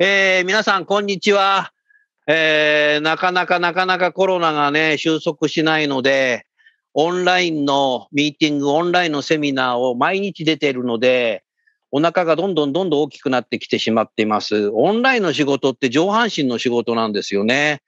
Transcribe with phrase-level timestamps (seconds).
[0.00, 1.72] えー、皆さん、こんにちは。
[2.28, 6.46] えー、なかなかなかなかコロナがね、収束しないので、
[6.94, 11.42] オンラインのミーティング、オンラインのセミナーを毎日出ているので、
[11.90, 14.68] お腹がどんどんどんどん大きくなってきてしまっています。
[14.68, 17.82] オンラインの仕事って上半身の仕事なんですよね。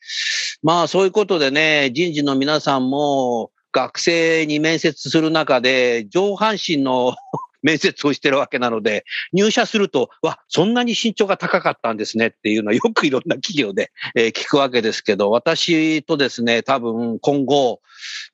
[0.64, 7.14] まあそういうことでね、人事の皆さんも学生に面接する中で上半身の
[7.62, 17.80] 面接をしてるわけなので、入社すると、わ、そんなに身長が高かったんですねっていうのはよくいろんな企業で、え、聞くわけですけど、私とですね、多分今後、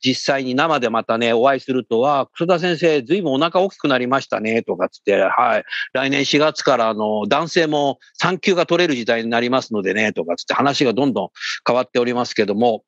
[0.04, 11.28] 実際に生でまたね、お会いするとは、楠田先生、ずいぶんお腹大きくなりましたね、とかつって、はい、来年4月からあの、男性も産休が取れる時代になりますのでね、とかつって話がどんどん
[11.66, 12.84] 変わっておりますけども、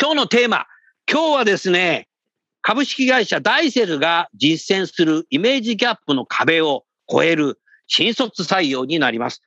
[0.00, 0.66] 今日のテーマ、
[1.10, 2.08] 今日はですね、
[2.68, 9.40] 株式会社ダイセルが実践するイメージギャップの壁を超える新卒採用になります。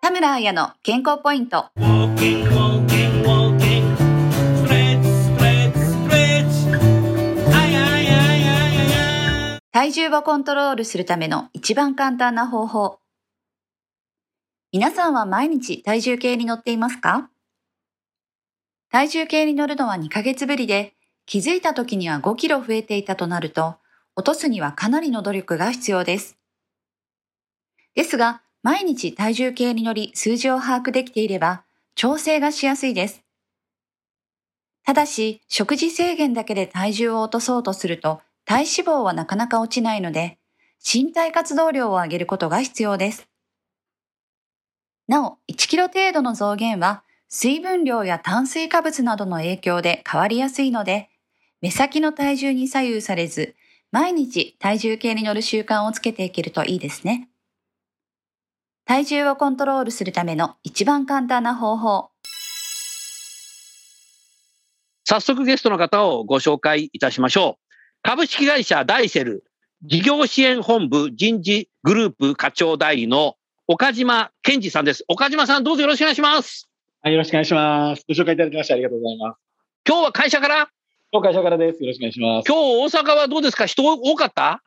[0.00, 1.66] 田村彩の健康ポイント。
[9.70, 12.98] 体重をコントロールするための一番簡単な方法。
[14.72, 17.30] 皆さんは毎日体重計に乗っていますか？
[18.90, 20.94] 体重計に乗るのは2ヶ月ぶりで、
[21.28, 23.76] 気づいた時には5キロ増えていたとなると、
[24.16, 26.38] 落とすにはかなりの努力が必要です。
[27.94, 33.22] ですが、毎日体重計に乗り数字を把握できていれば、調整がしやすいです。
[34.86, 40.38] ただし、食事制限だけで体重を落とそうとすると、体脂肪はなかなか落ちないので、
[40.82, 43.28] 身体活動量を上げることが必要です。
[45.06, 51.10] なお、1キロ程度の増減は、水分量や炭水化物などの影響で変わりやすいので、
[51.60, 53.56] 目先の体重に左右されず、
[53.90, 57.28] 毎日体重計に乗る習慣をつけていけるといいですね。
[58.84, 62.10] 体重をコントロールするための一番簡単な方法。
[65.04, 67.64] 早速ゲストの方をご紹介いたしましょう。
[68.02, 69.42] 株式会社ダイセル
[69.82, 73.34] 事業支援本部人事グループ課長代理の
[73.66, 75.04] 岡島健二さんです。
[75.08, 76.68] 岡島さんどうぞよろしくお願いします。
[77.02, 78.04] はい、よろしくお願いします。
[78.08, 79.38] ご紹介いただきましてありがとうございます。
[79.86, 80.70] 今日は会社から
[81.10, 81.82] 今日会社からです。
[81.82, 82.46] よろしくお願いします。
[82.46, 82.56] 今
[82.88, 83.64] 日大阪はどうですか？
[83.64, 84.62] 人多かった？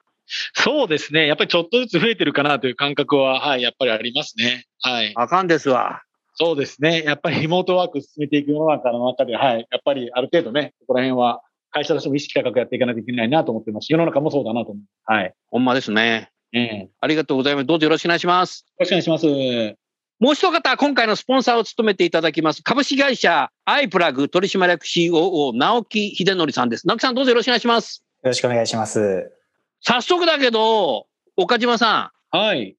[0.53, 1.27] そうですね。
[1.27, 4.65] やっぱりちょっとずつ増えてるかなという感覚は、はい、やっぱりありますね。
[4.81, 5.13] はい。
[5.15, 6.01] あかんですわ。
[6.33, 7.03] そうですね。
[7.03, 9.67] やっぱりリモートワーク進めていく世の中の中で、はい。
[9.69, 14.83] やっぱりある程度ね、ここら辺は会社としても意識高くやっていかないといけないなと思ってますし、世の中もそうだなと思う。
[15.05, 15.33] はい。
[15.51, 16.31] ほんまですね。
[16.53, 17.67] ええありがとうございます。
[17.67, 18.65] どうぞよろしくお願いします。
[18.67, 19.80] よろしくお願いします。
[20.21, 26.85] もう一方、今回のスポンサーを務めていただきます、株式会社アイプラグ取締役 COO、直木秀則さんです。
[26.85, 28.03] 直木さん、どうぞよろしくお願いします。
[28.21, 29.31] よろしくお願いします。
[29.79, 32.37] 早速だけど、岡島さん。
[32.37, 32.75] はい。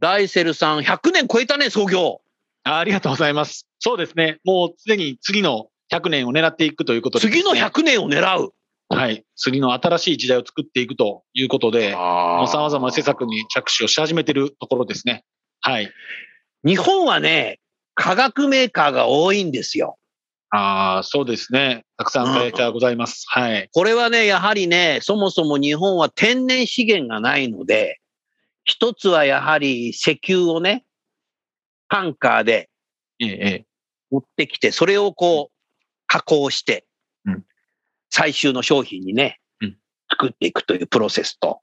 [0.00, 2.20] ダイセルさん、100年超えたね、創業。
[2.64, 3.68] あありがとうございます。
[3.78, 4.40] そうですね。
[4.42, 8.52] もう常に次の100年を狙っていくということで、ね、次の100年を狙う
[8.88, 9.24] はい。
[9.36, 15.22] 次の新しい時代を作っていくということで、もう様々な施策に着手をし始めているところですね。
[15.60, 15.88] はい。
[16.64, 17.58] 日本はね、
[17.94, 19.98] 化学メーカーが多いんですよ。
[20.50, 21.84] ああ、そうですね。
[21.96, 23.42] たくさん会社ございます、うん。
[23.42, 23.68] はい。
[23.72, 28.00] これはね、やはりね、そもそも日本は天然資源がないので、
[28.64, 30.84] 一つはやはり石油をね、
[31.88, 32.68] タンカーで
[34.10, 35.72] 持ってきて、それをこう、
[36.06, 36.84] 加工して、
[38.10, 39.40] 最終の商品にね、
[40.10, 41.60] 作っていくというプロセスと、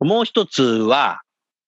[0.00, 1.22] もう一つは、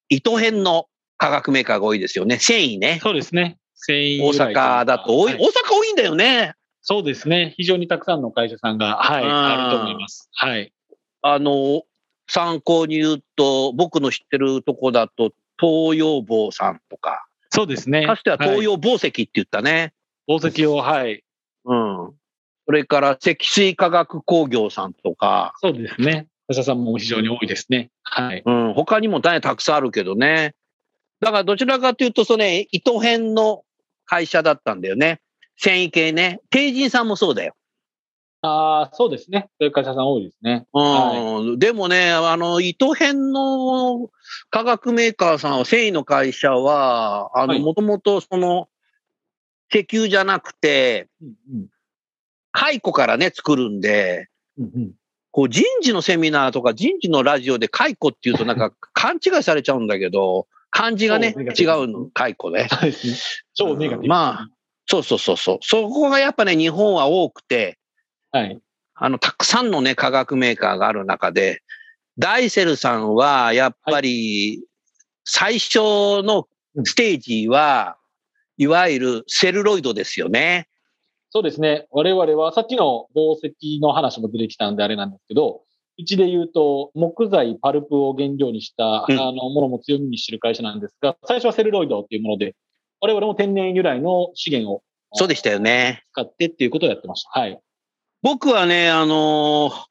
[0.09, 0.85] 糸編の
[1.21, 2.39] 化学メーカーが多いですよね。
[2.39, 2.99] 繊維ね。
[3.03, 3.59] そうですね。
[3.75, 4.23] 繊維。
[4.23, 6.55] 大阪だと多い、はい、大阪多いんだよね。
[6.81, 7.53] そうですね。
[7.57, 10.31] 非常にたくさんの会社さんが、はい、あると思います。
[10.33, 10.73] はい。
[11.21, 11.83] あの、
[12.27, 18.07] 参考に言うと、僕の知ってるとこだと、東洋坊さんとか、そうですね。
[18.07, 19.93] かつては東はい洋紡績って言ったね。
[20.27, 21.23] 宝石を、はい。
[21.65, 22.13] うん。
[22.65, 26.25] それから積水化学工業さんとか、そうですね。
[26.47, 27.91] 他社さんも非常に多いですね。
[28.01, 28.41] はい。
[28.43, 30.55] うん、他にも大変たくさんあるけどね。
[31.21, 33.63] だからどちらかというと、そのね、糸編の
[34.05, 35.21] 会社だったんだよね。
[35.55, 36.41] 繊維系ね。
[36.49, 37.55] 帝人さんもそうだよ。
[38.41, 39.49] ああ、そうですね。
[39.59, 40.65] そういう会社さん多いですね。
[40.73, 41.59] うん。
[41.59, 44.09] でもね、あの、糸編の
[44.49, 48.67] 化学メーカーさんは、繊維の会社は、あの、はいもともとその、
[49.71, 51.67] 石油じゃなくて、うんうん
[52.53, 54.27] 蚕からね、作るんで、
[54.57, 54.91] うんうん
[55.31, 62.67] こう人事のセミナーとか人事のラジオで蚕っていうとなんか勘違いされちゃうんだけど、漢字がね、違うの、蚕ね。
[62.69, 63.13] そうですね。
[63.53, 64.07] 超ネガティブ。
[64.07, 64.47] まあ、
[64.87, 65.57] そうそうそうそう。
[65.61, 67.77] そこがやっぱね、日本は多くて、
[68.31, 68.59] はい。
[68.95, 71.61] あの、たくさんのね、化学メーカーがある中で、
[72.17, 74.63] ダイセルさんは、やっぱり、
[75.25, 75.79] 最初
[76.23, 76.47] の
[76.85, 77.97] ステージは、
[78.57, 80.67] いわゆるセルロイドですよね。
[81.31, 81.87] そうですね。
[81.91, 85.61] 我々はさっきの宝石の話も出てきたんであれなんですけど、
[85.99, 92.55] うちで言うと、木材、パルプを原料にした、うんあの、ものも強みにしている会社なんですが、最初はセルロイドっていうもので、
[92.99, 94.83] 我々も天然由来の資源を
[95.13, 96.03] そうでしたよね。
[96.13, 97.39] 使ってっていうことをやってました。
[97.39, 97.59] はい。
[98.21, 99.85] 僕はね、あのー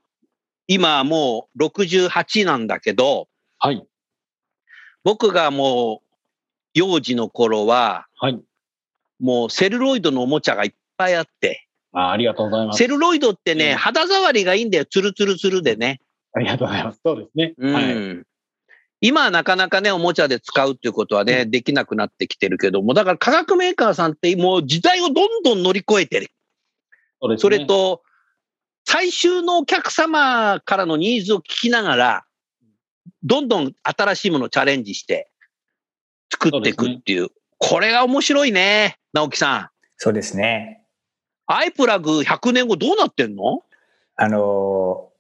[0.73, 3.27] 今もう68なんだけど、
[3.59, 3.85] はい。
[5.03, 6.07] 僕がもう
[6.75, 8.41] 幼児の頃は、はい。
[9.19, 12.79] もうセルロイドのおもちゃがいっぱいあって、あありがとうございます。
[12.79, 14.85] セルロイドってね、うん肌触りがいいんだよ。
[14.85, 16.01] ツルツルツルでね。
[16.33, 17.01] ありがとうございます。
[17.05, 17.55] そうですね。
[17.59, 18.23] うんはい。
[19.03, 26.29] 今はなかなかね、おもちゃで使うっていうことはね、できなくなってきてるけども、だから化学メーカーさんってもう時代をどんどん乗り越えてる。
[27.21, 27.41] そうですね。
[27.41, 28.03] それと、
[28.85, 32.25] 最終のお客様からのニーズを聞きながら、
[33.23, 35.31] どんどん新しいものをチャレンジして
[36.33, 37.29] 作っていくっていう。
[37.59, 40.80] これが面白いね、直樹さそうですね。
[41.55, 41.57] ん。
[41.57, 43.63] アイプラグ100年後どうなってんの？
[44.17, 45.11] あのー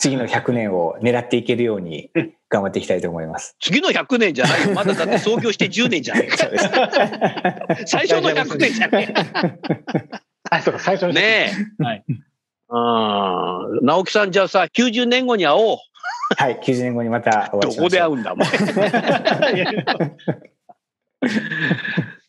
[0.00, 2.10] 次の100年を狙っていけるように
[2.48, 3.56] 頑張っていきたいと思います。
[3.60, 4.72] 次の100年じゃないよ。
[4.72, 6.28] まだだって創業して10年じゃない。
[7.84, 9.12] 最初の100年じゃない。
[10.50, 11.14] あ、そうか、最初に。
[11.14, 11.50] ね
[11.80, 11.82] え。
[11.82, 12.04] はい。
[12.08, 13.86] うん。
[13.86, 15.78] 直樹さんじゃあさ、90年後に会おう。
[16.36, 17.84] はい、90年後にまたお会どいしましょう。
[17.86, 18.48] こで会うんだ、お前。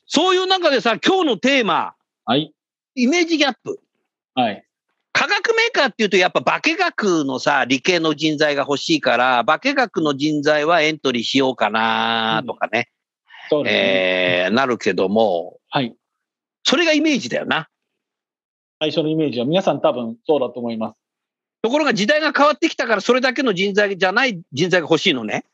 [0.08, 1.94] そういう中でさ、今日のテーマ、
[2.26, 2.52] はい。
[3.02, 3.80] イメージギャップ。
[4.36, 4.66] はい。
[5.12, 12.90] 化学メーカーっていうと、やっぱ化学のさ、理系の人材が欲しいから、化学の人材はエントリーしようかなとかね、
[13.50, 13.80] そうですね。
[14.46, 15.96] えー、なるけども、はい。
[16.64, 17.70] それがイメージだよな。
[18.80, 21.00] 最初のイメージは皆さん多分そうだと思います。
[21.62, 25.46] ところが時代が変わってきたから、それだけの人材じゃない人材が欲しいのね。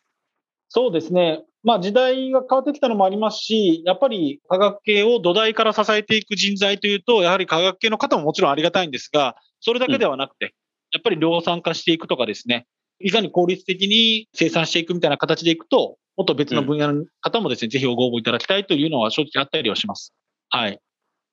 [0.69, 1.43] そうですね。
[1.65, 10.53] まあ時代が変わってきたのもありますし、やっぱり科学系を土台から支えていく人材というと、やはり科学系の方ももちろんありがたいんですが、それだけではなくて、
[10.93, 12.67] やっぱり量産化していくとかですね、
[12.99, 20.13] いかに効率的に生産していくみたいな形でいくと、もっと別の分野の方もですね、ぜひご応募いただきたいというのは正直あったりはします。
[20.49, 20.79] はい。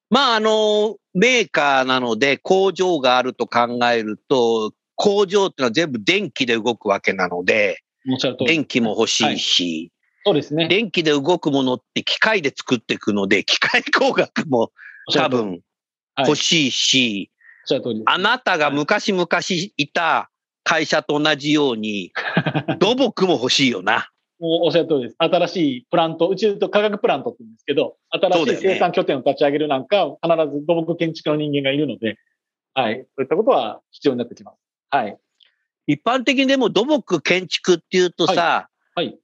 [0.08, 7.82] まあ、あの、メーカーなので工場があると考えると、工場っていうのは全部電気で動くわけなので。
[8.46, 9.92] 電気も欲しいし、
[10.24, 10.68] そうですね。
[10.68, 14.72] 電気で動くものって機械で作っていくので、 機械工学も
[15.12, 15.50] 多分
[16.14, 17.30] はい欲しいし、
[17.64, 18.04] おっしゃる通りです。
[18.06, 19.26] あなたが昔々
[19.76, 20.30] いた
[20.62, 22.12] 会社と同じように、
[22.78, 24.10] 土木も欲しいよな。
[24.38, 25.16] もうおっしゃる通りです。
[25.18, 32.18] 新しいプラント、うちと科学プラントって言うんですけど、新しい生産拠点を立ち上げるなんか、必ず土木建築の人間がいるので、
[32.74, 33.06] はい。
[33.14, 34.58] そういったことは必要になってきます。
[34.90, 35.16] はい。
[35.86, 39.18] 一般的にでも土木建築っていうとさ、はい。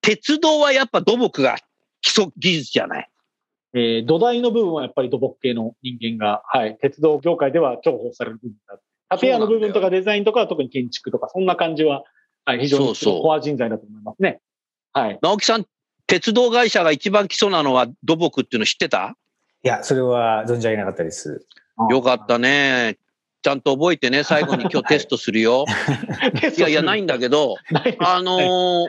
[0.00, 1.58] 鉄道はやっぱ土木が
[2.00, 3.10] 基礎技術じゃない。
[3.74, 6.76] えー土台の部分はやっぱり土木系の人間が、はい。
[6.80, 9.18] 鉄道業界では重宝される部分だ。
[9.18, 12.02] 建屋の部分とかデザインとかは特に建築とか、そんな感じは、
[12.44, 12.60] はい。
[12.60, 14.40] 非常にそうそうコア人材だと思いますね。
[14.92, 15.18] はい。
[15.22, 15.66] 直樹さん、
[16.06, 19.16] 鉄道会社が一番基礎なのは土木っていうの知ってた？
[19.62, 21.46] いや、それは存じ上げなかったです。
[21.90, 22.98] よかったね。
[23.42, 25.64] ちゃんと覚えてね、最後に今日テストするよ。
[26.56, 27.56] いやいや、ないんだけど。
[28.00, 28.88] あのー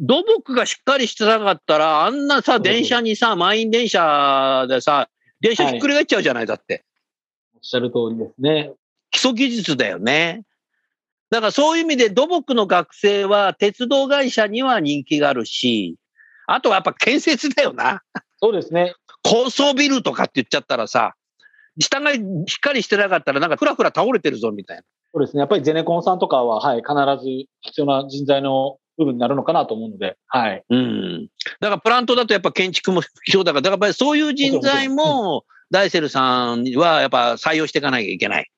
[0.00, 5.08] 土木がしっかりしてなかったら、あんなさ、電車にさ、満員電車でさ、
[5.40, 6.84] 電車ひっくり返っちゃうじゃない、だって。
[7.54, 8.72] おっしゃる通りですね。
[9.10, 10.42] 基礎技術だよね。
[11.30, 15.96] だからそういう意味で土木の学生は鉄道会社には人気があるし、
[16.46, 18.02] あとはやっぱ建設だよな。
[18.40, 18.94] そうですね。
[19.22, 21.14] 高層ビルとかって言っちゃったらさ、
[21.78, 22.20] 下がしっ
[22.60, 24.82] かりしてなかったらなんかふらふら倒れてるぞみたいな。
[25.12, 25.40] そうですね。
[25.40, 26.82] やっぱりゼネコンさんとかは、はい。
[26.82, 26.92] 必
[27.24, 30.62] ず必要な人材の部分になるのかなと思うので、はい。
[30.68, 31.28] うん。
[31.60, 38.50] だからプラントだとやっぱ建築も必要だから、だからやっぱりそういう人材も、ダイセルさんはやっぱ採用していかなきゃいけない。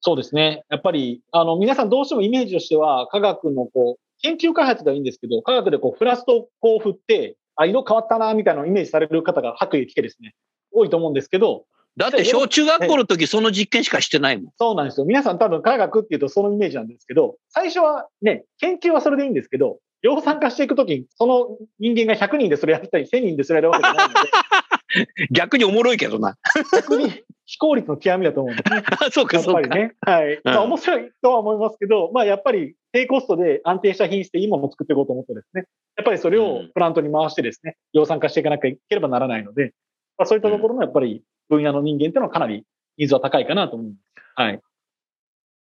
[0.00, 0.64] そうですね。
[0.70, 10.34] やっぱり、あの、皆さんどうしてもイメージとしては、科学のこう、研究開発がいいんですけど、科学でこう、フラストをこう振って、あ、色変わったな、みたいなのをイメージされる方が白衣で来てですね、
[10.72, 11.64] 多いと思うんですけど、
[11.96, 14.52] だって小中学校の時その実験しかしてないもん。
[14.58, 15.06] そうなんですよ。
[15.06, 21.48] 皆さん多分科学っていうとそのイメージなんですけど、最初はね、研究はそれでいいんですけど、量産化していくときに、その
[21.78, 26.36] 人間が100人でそれやったり、1000人でそれやるわけじゃないので、 逆におもろいけどな。
[26.72, 27.10] 逆に
[27.46, 28.82] 非効率の極みだと思うんですね。
[29.10, 29.68] そうか、やっそうか。
[29.68, 29.94] ぱりね。
[30.00, 30.40] はい。
[30.44, 35.64] まあ面白いとは思いますけど、まあやっぱり低コストで安定した品質でいいものを作っていこうと思ってですね、
[35.96, 39.72] やっぱりそれをプラントに回してですね、量産化していかなきゃいければならないので、
[40.18, 42.64] まあそういったところのやっぱり分野の人間っていうのはかなり
[42.98, 44.00] ニーズは高いかなと思います。
[44.36, 44.60] はい。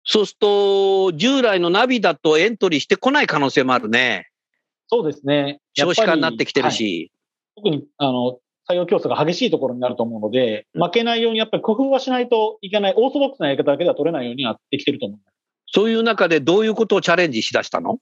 [0.05, 4.29] そうすると、従来のナビだとエントリーしてこない可能性もあるね。
[4.87, 5.61] そうですね。
[5.75, 7.13] 少子化になってきてるはいし。
[7.57, 8.39] 特に、あの、
[8.71, 15.35] 採用競争が激しいところになると思うので、うん負けないようにやっぱり工夫はしないといけない、オーソドックスなやり方だけでは取れないようになってきてると思います。
[15.73, 17.99] そういう中でどういうことをチャレンジしだしたの？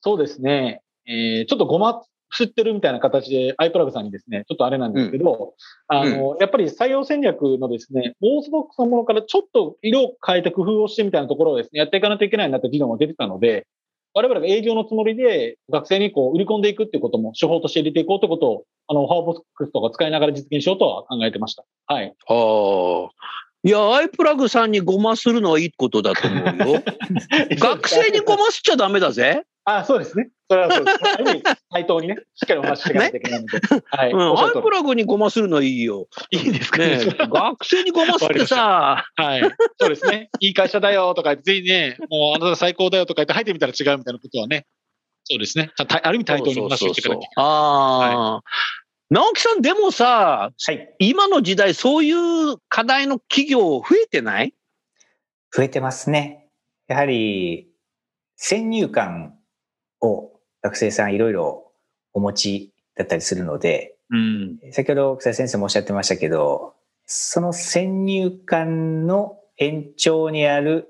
[0.00, 0.82] そうですね。
[1.06, 2.02] えーちょっとごま
[2.32, 5.54] 吸ってるみたいな形で、アイプラグさんにですね、ちょっとあれなんですけど、
[5.88, 13.66] あの、やっぱり採用戦略のですね、オーソドックスなものからちょっと色を変えて工夫をしてみたいなところをですね、やっていかないといけないなって議論が出てたので、
[14.14, 21.64] 我々が営業のつもりで学生にこう売り込んでいくっていうことも手法として入れていこうということを、あの、ファーボックスとか使いながら実現しようとは考えてました。
[21.86, 22.14] はい。
[22.26, 23.10] ああ。
[23.64, 26.82] いや、アイプラグさんにごまするのはいいことだと思うよ。
[27.58, 29.44] 学生にごますっちゃダメだぜ。
[29.64, 30.28] あ、そうですね。
[30.48, 30.98] それはそうです。
[31.72, 33.60] 対等にね、しっかりお話ししていかないといけないので。
[33.90, 34.12] はい。
[34.12, 36.06] うん、アイプラグにごまするのはいいよ。
[36.30, 36.78] りいいですか？
[36.78, 36.98] ね。
[37.04, 39.40] 学生にごますってさ、はい。
[39.80, 40.30] そうですね。
[40.38, 44.66] いい会社だよとかぜひね、もうあなた最高だよとか言って入ってみたら違うみたいなことはね。
[45.24, 45.72] そうですね。
[45.76, 47.44] ある意味対等にお話ししていかなきゃいけない。
[47.44, 48.42] ああ、
[49.08, 50.94] 直樹さん、でもさ、はい。
[50.98, 54.52] 今の時代、そういう課題の企業増えてない？
[55.52, 56.48] 増えてますね。
[56.88, 57.68] やはり、
[58.36, 59.38] 先入観
[60.00, 61.72] を学生さんいろいろ
[62.12, 64.58] お持ちだったりするので、うん。
[64.72, 66.74] 先ほど草井先生もおっしゃってましたけど、
[67.06, 70.88] その先入観の延長にある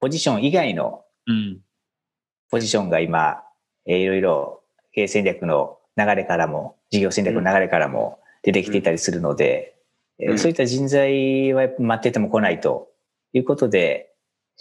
[0.00, 1.60] ポジション以外のうん。
[2.50, 3.42] ポジションが今、
[3.86, 9.76] えーいろいろ経営戦略の流れからも、事業戦略の流れからも出てきていたりするので、
[10.20, 12.88] えーうんそういった人材は待ってても来ないと
[13.32, 14.12] いうことで、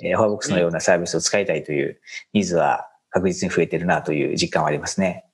[0.02, 2.02] えー、フォアボックスのようなサービスを使いたいという
[2.34, 5.26] ニーズは確実に増えてるなという実感はありますね。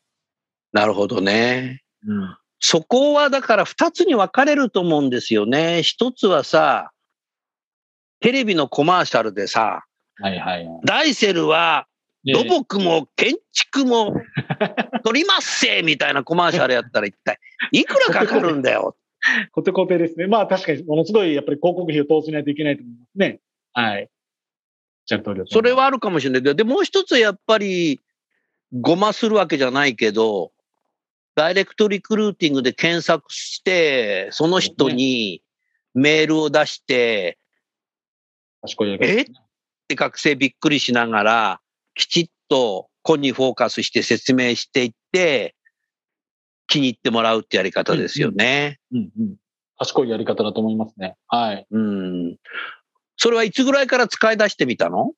[0.73, 1.83] なるほどね。
[2.05, 2.37] うん。
[2.59, 5.83] そこはだから二つに分かれると思うんですよね。
[5.83, 6.91] 一つはさ、
[8.19, 9.85] テレビのコマーシャルでさ、
[10.21, 10.67] はいはい。
[10.83, 14.13] ダイセルはで土木も建築も
[15.05, 17.39] 取りますせみたいなコマーシャルやったら一体
[17.71, 18.95] いくらかかるんだよ。
[19.51, 20.27] コテコテですね。
[20.27, 23.39] まあ確かにものすごいやっぱり広告費を通しないといけないと思いますね。
[23.73, 24.09] はい。
[25.47, 27.99] それはあるかもしれないけど、で、もう一つやっぱり、
[28.71, 30.51] ごまするわけじゃないけど、
[31.33, 35.41] ダイレクトリクルーティングで検索して、その人に
[35.95, 37.39] メールを出して、
[38.61, 39.39] 賢いやり方ですね
[39.87, 41.61] で学生びっくりしながら、
[41.99, 45.53] きちっと子にフォーカスして説明していって、
[46.67, 48.79] 気に入ってもらうってやり方ですよね。
[48.93, 49.35] うんうん。
[49.77, 51.17] 賢いやり方だと思いますね。
[51.27, 51.67] はい。
[51.69, 52.37] うん。
[53.17, 55.11] それはいつぐらいから使い出してみたの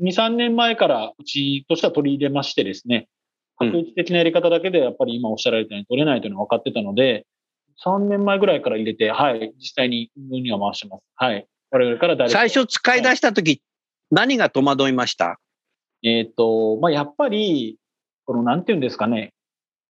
[0.00, 3.08] ？2、3年前からうちとしては取り入れましてですね、
[3.60, 7.26] うん確率的なやり方だけでやっぱり今おっしゃられたように取れないというのは分かってたので、
[7.84, 11.02] 3年前ぐらいから入れて、はい、実際に運には回してます。
[11.14, 11.46] はい。
[11.70, 13.62] 我々から誰最初使い出した時、
[14.10, 15.38] 何が戸惑いました？
[16.04, 17.78] えっ、と、まあ、やっぱり、
[18.26, 19.32] この、なんていうんですかね、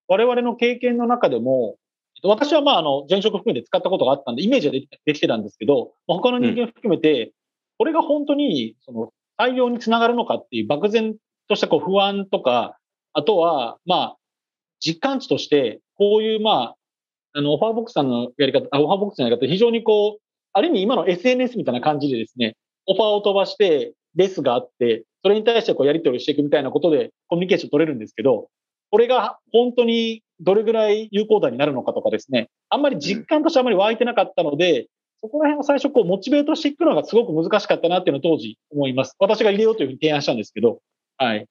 [0.07, 1.75] 我々の経験の中でも、
[2.23, 7.33] 私はまあ、あの、前職含めて使ったことがあったんで、イメージはできてたんですけど、まあ他の人間含めて、
[7.77, 11.15] これが本当に、その、採用につながるのかっていう漠然
[11.49, 12.77] としたこう不安とか、
[13.11, 14.17] あとは、まあ、
[14.79, 16.75] 実感値として、こういう、まあ、
[17.33, 20.21] あの、オファーボックスさんのやり方、オファーボックスのやり方、非常にこう、
[20.53, 22.55] ある意味今の SNS みたいな感じでですね、
[22.87, 28.49] オファーを飛ばして、レスがあって、それに対してこうやり取りしていくみたいなことでコミュニケーション取れるんですけど、
[28.91, 34.87] これが本当にどれぐらい有効打になるのかとかですね、あんまり実感としてあまり湧いてなかったので、
[35.21, 39.15] そこら辺を最初こうモチベートしていくのがすごく難しかったなっていうのを当時思います。
[39.19, 40.79] 私が入れようというふうに提案したんですけど、
[41.17, 41.47] はい。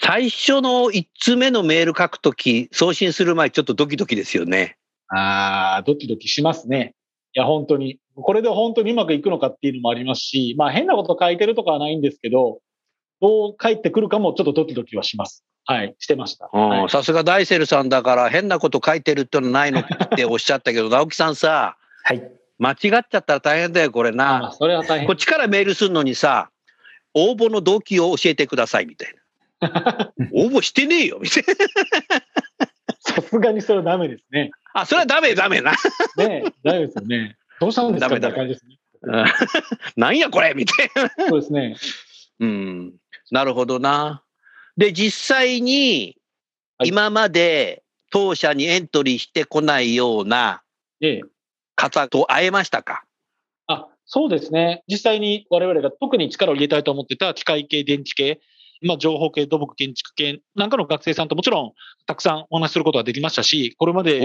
[0.00, 4.76] 最初の1通目のメール書くとき、送信する前ちょっとドキドキですよね。
[5.08, 6.94] ああ、ドキドキしますね。
[7.34, 7.98] いや、本当に。
[8.22, 12.60] これで本当にうまくいくのかっていうのもありますし、まあ変なこと書いてるとかはないんですけど、
[13.20, 15.44] どう返ってくるかもちょっとドキドキはします。
[15.64, 16.48] はい、してました。
[16.88, 19.84] さすがダイセルさんだから変なこと書いてるってのないのっ
[20.16, 22.22] ておっしゃったけど、直樹さんさ、はい。
[22.58, 24.52] 間違っちゃったら大変だよ、これあな。
[24.52, 25.16] それは大変こっ。
[25.16, 26.50] ちからメールするのにさ、
[27.12, 29.14] 応募の動機を教えてくださいみたい
[29.60, 30.12] な。
[30.32, 31.54] 応募してねえよ、みたいな。
[33.00, 34.50] さすがにそれはダメですね。
[34.72, 35.72] あ、それはダメダメな。
[36.16, 37.36] ねダメですよね。
[37.60, 38.14] どうしたんですか？
[38.14, 38.78] みたいな感じですね。
[39.02, 39.24] うん
[39.96, 41.10] なんやこれみたいな。
[41.28, 41.76] そうですね。
[42.40, 42.94] うん。
[43.30, 44.22] なるほどな。
[44.76, 46.16] で、実際に、
[46.78, 50.62] はい今まで当社にエントリーしてこないような
[51.00, 51.20] ええ。
[51.74, 53.04] 方と会えましたか？
[53.66, 54.82] あ、そうですね。
[54.88, 58.40] 実際に我々が特に力を入れたいと思ってた機械系、電池系、
[58.80, 61.72] まあ、情報系、土木、建築系なんかの学生さんともちろん
[62.06, 64.20] たくさんお話しすることができましたし、これまで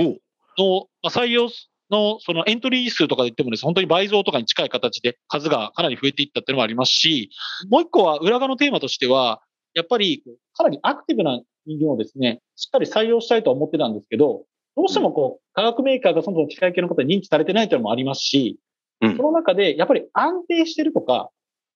[0.58, 1.50] のまあ採用
[1.94, 7.30] のそのエントリー数とかで言ってもです、本当に倍増とかに近い形で数がかなり増えていったっていうのもありますし、
[7.70, 9.42] もう一個は裏側のテーマとしては、
[9.74, 10.24] やっぱり
[10.56, 14.44] かなりアクティブな人間をですね、しっかり採用したいとは思ってたんですけど、
[14.76, 18.60] どうしてもこう、化学メーカーがそもそも機械系の方に認知されてないというのもありますし、
[19.02, 21.30] うんその中でやっぱり安定してるとか、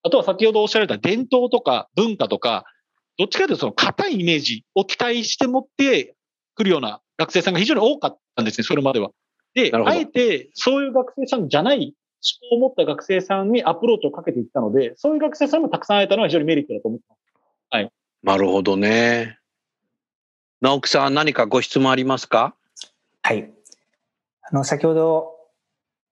[0.03, 2.63] あとは先ほどおっしゃられた伝統とか文化とか、
[3.17, 6.15] どっちかというとその硬いイメージを期待して持って
[6.55, 9.09] くるような学生さんが非常に多かったんですね、それまでは。
[9.57, 11.95] であえてそういう学生さんじゃない
[12.43, 17.17] 思考を持った学生さんにアプローチをかけていったので、そういう学生さんもたくさん会えたのは非常にメリットだと思ってます。
[18.23, 19.37] なるほどね。
[20.59, 22.55] 直樹さん、何かご質問ありますか？
[23.21, 23.51] はい。
[24.41, 25.35] あの、先ほど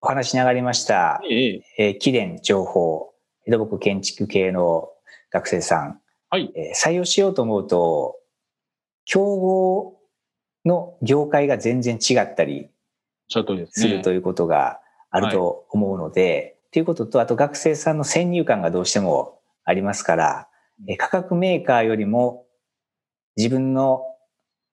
[0.02, 3.14] お話に上がりました、ええ、えー、機電情報、
[3.48, 4.90] 土木建築系の
[5.32, 6.00] 学生さん、
[6.30, 8.18] はいえー採用しようと思うと、
[9.06, 10.00] 競合
[10.64, 12.70] の業界が全然違ったり
[13.28, 14.80] するということが
[15.10, 16.82] あると思うので、とい。
[16.82, 20.48] うことと、あと学生さんの先入観がどうしてもありますから、
[20.90, 22.46] えー価格メーカーよりも
[23.38, 24.02] 自分の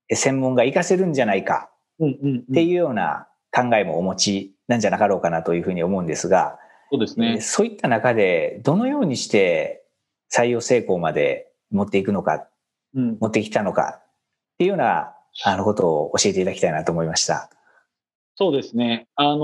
[0.09, 1.71] えー専門が活かせるんじゃないか
[2.05, 7.41] っていうような考えもお持ちなんじゃなかろうかなというふうに思うんですが、えーそうですね。
[7.41, 9.85] そういった中でどのようにして
[10.31, 12.47] 採用成功まで持っていくのか、
[12.95, 13.17] うん。
[13.21, 14.07] 持ってきたのかっ
[14.59, 17.49] ていうようなあのことを教えていただきたいなと思いました。
[18.37, 19.09] そうですね。
[19.15, 19.39] あの、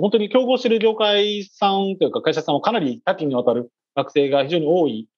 [0.00, 5.08] 本当に競合している業界さんというか会社さんはかなり多岐にわたる学生が非常に多い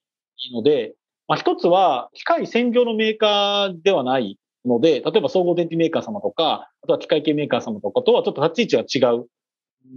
[0.53, 0.95] ので、
[1.29, 9.27] まあ、一つは機械専業のメーカーではないので、例えば総合電機メーカー様とか、あとは機械系メーカー様とかとはちょっと立ち位置が違う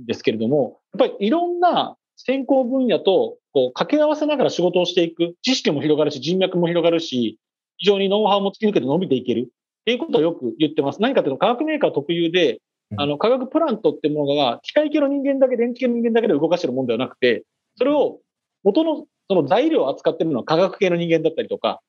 [0.04, 7.38] んですけれども、やっぱりいろんな専攻分野とこう掛け合わせながら仕事をしていく、知識も広がるし、人脈も広がるし、
[7.78, 11.02] 非常にノウハウも突き抜けて伸びていけるっていうことをよく言ってます。
[11.02, 12.60] 何かというと化学メーカー特有で、
[12.98, 17.44] あの、化学プラントってものが、機械系の人間だけ、電気系の人間だけで動かしてるものではなくて、
[17.78, 18.20] それを
[18.64, 21.82] 元の、その材料を扱ってるのは化学系の人間だったりとか、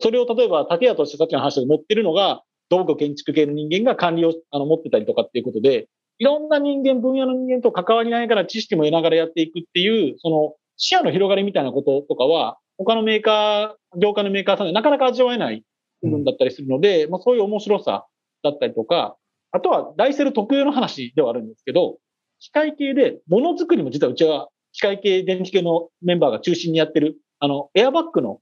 [0.00, 5.86] それを例えば建屋としてさっきの話で持ってるのが、土木建築系の人間が管理をあの持ってたりとかっていうことで、
[6.18, 15.62] いろんな人間、分野の人間と関わりながら知識も得ながらやっていくっていう、その視野の広がりみたいなこととかは、他のメーカー、業界のメーカーさんでなかなか味わえない
[16.02, 18.06] 部分だったりするので、まあそういう面白さ
[18.42, 19.16] だったりとか、
[19.56, 21.98] あとはダイセル特有の話ではあるんですけど、
[22.38, 28.40] 機械系でものづくりも実はうちは機械系電気系のメンバーが中心にやってる、あの、エアバッグの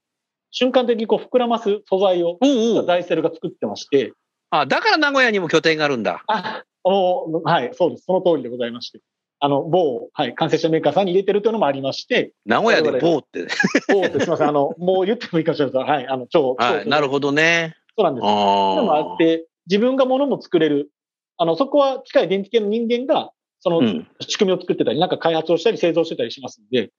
[0.51, 2.39] 瞬間的にこう膨らます素材を。
[2.87, 4.13] ダイセルが作ってまして、
[4.51, 6.23] あ、だから名古屋にも拠点があるんだ。
[6.29, 8.05] あ、もう、はい、そうです。
[8.05, 9.01] その通りでございまして。
[9.41, 13.47] あの、某、はい、完成者メーカーさんに入れてるというのもありまして、名古屋で某って。
[13.93, 15.81] 某ってすみません、あの、もう言ってもいいかもしれません。
[15.83, 17.77] はい、あの、超、はい、なるほどね。
[17.99, 18.25] そうなんです。
[18.25, 20.91] そういうのもああって、自分が物も作れる。
[21.37, 24.05] あの、そこは機械電気系の人間が、その。
[24.21, 26.91] 仕組みを作ってたり、なんか開発をしたり製造してたりしますんで、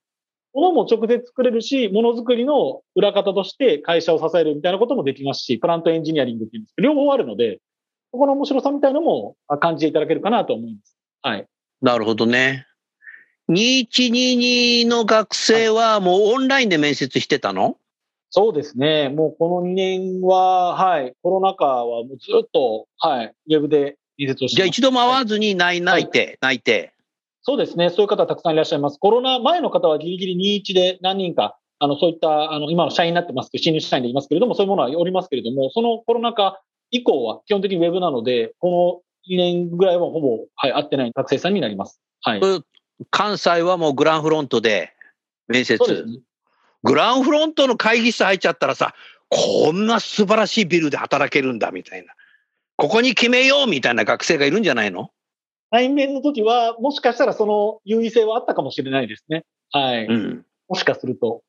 [0.54, 7.60] 物も直接作れるし、ものづくりの裏方として会社を支えるみたいなこともできますし、プラントエンジニアリングっていうんですけど、両方あるので、
[8.12, 10.98] そこの面白さみたいなのもあ感じていただけるかなと思います。
[11.22, 11.46] はい。
[11.82, 12.66] なるほどね。
[13.50, 17.78] 2122の学生はもうオンラインで面接してたの？
[18.30, 19.10] そうですね。
[19.10, 26.94] もうこの2年は、はい、コロナ禍はもうずっと、はい、ウェブでじゃあ一度も会わずに泣いて、泣いて。
[27.42, 27.90] そうですね。
[27.90, 28.98] そういう方たくさんいらっしゃいます。
[28.98, 42.00] コロナ前の方はギリギリ21で何人か、あの、そういった、あの、今の社員になってますけど、新入社員でいますけれども、そういうものはおりますけれども、そのコロナ禍以降は基本的にウェブなので、この2年ぐらいはほぼ、はい、会ってない学生さんになります。
[42.22, 42.42] はい。
[43.12, 44.94] 関西はもうグランフロントで
[45.48, 45.78] 面接。
[45.78, 46.20] そうですね。
[46.84, 48.94] グランフロントの会議室入っちゃったらさ、
[49.30, 52.14] こんな素晴らしいビルで働けるんだみたいな。
[52.78, 55.10] ここに決めようみたいな学生がいるんじゃないの？
[55.72, 59.44] 対面の時は、もしかしたらその優位性はあったかもしれないですね。
[59.72, 60.06] はい。
[60.06, 60.46] うん。
[60.68, 61.42] もしかすると。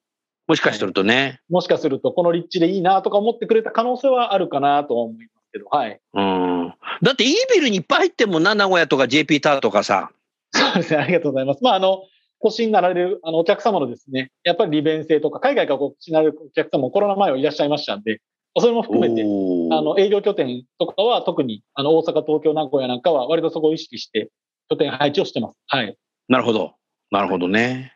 [0.49, 1.41] もしかするとね。
[1.49, 6.01] もしかするとこの立地でいいなとか思ってくれた可能性はあるかなとは思いますけど、はい。
[6.15, 6.75] うん。
[7.03, 10.11] だっていいビルにいっぱい入ってんもんな、名古屋とか JP タワーとかさ。
[10.53, 10.99] そうですね。
[10.99, 11.63] ありがとうございます。
[11.63, 12.03] まあ、あの、
[12.39, 18.21] 腰になられるあのお客様のですね、やっぱり利便性とか、海外からお越しになられるお客様もコロナ前はいらっしゃいましたんで、
[18.59, 24.31] それも含めて、あの、営業拠点とかは特に、あの、大阪、東京、名古屋なんかは割とそこを意識して、
[24.71, 25.59] 拠点配置をしてます。
[25.67, 25.97] はい。
[26.29, 26.75] なるほど。
[27.11, 27.93] なるほどね。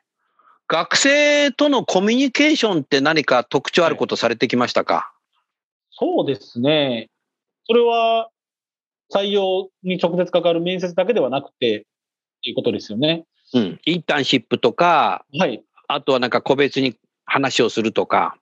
[0.69, 5.13] 学生とのコミュニケーションって何か特徴あることされてきましたか、
[5.91, 7.09] そうですね。
[7.67, 8.29] それは、
[9.13, 11.83] 採用に直接関わる面接だけではなくて、っ
[12.43, 13.25] ていうことですよね。
[13.55, 13.81] うん。
[13.85, 15.63] インターンシップとか、はい。
[15.89, 18.37] あとはなんか個別に話をするとか。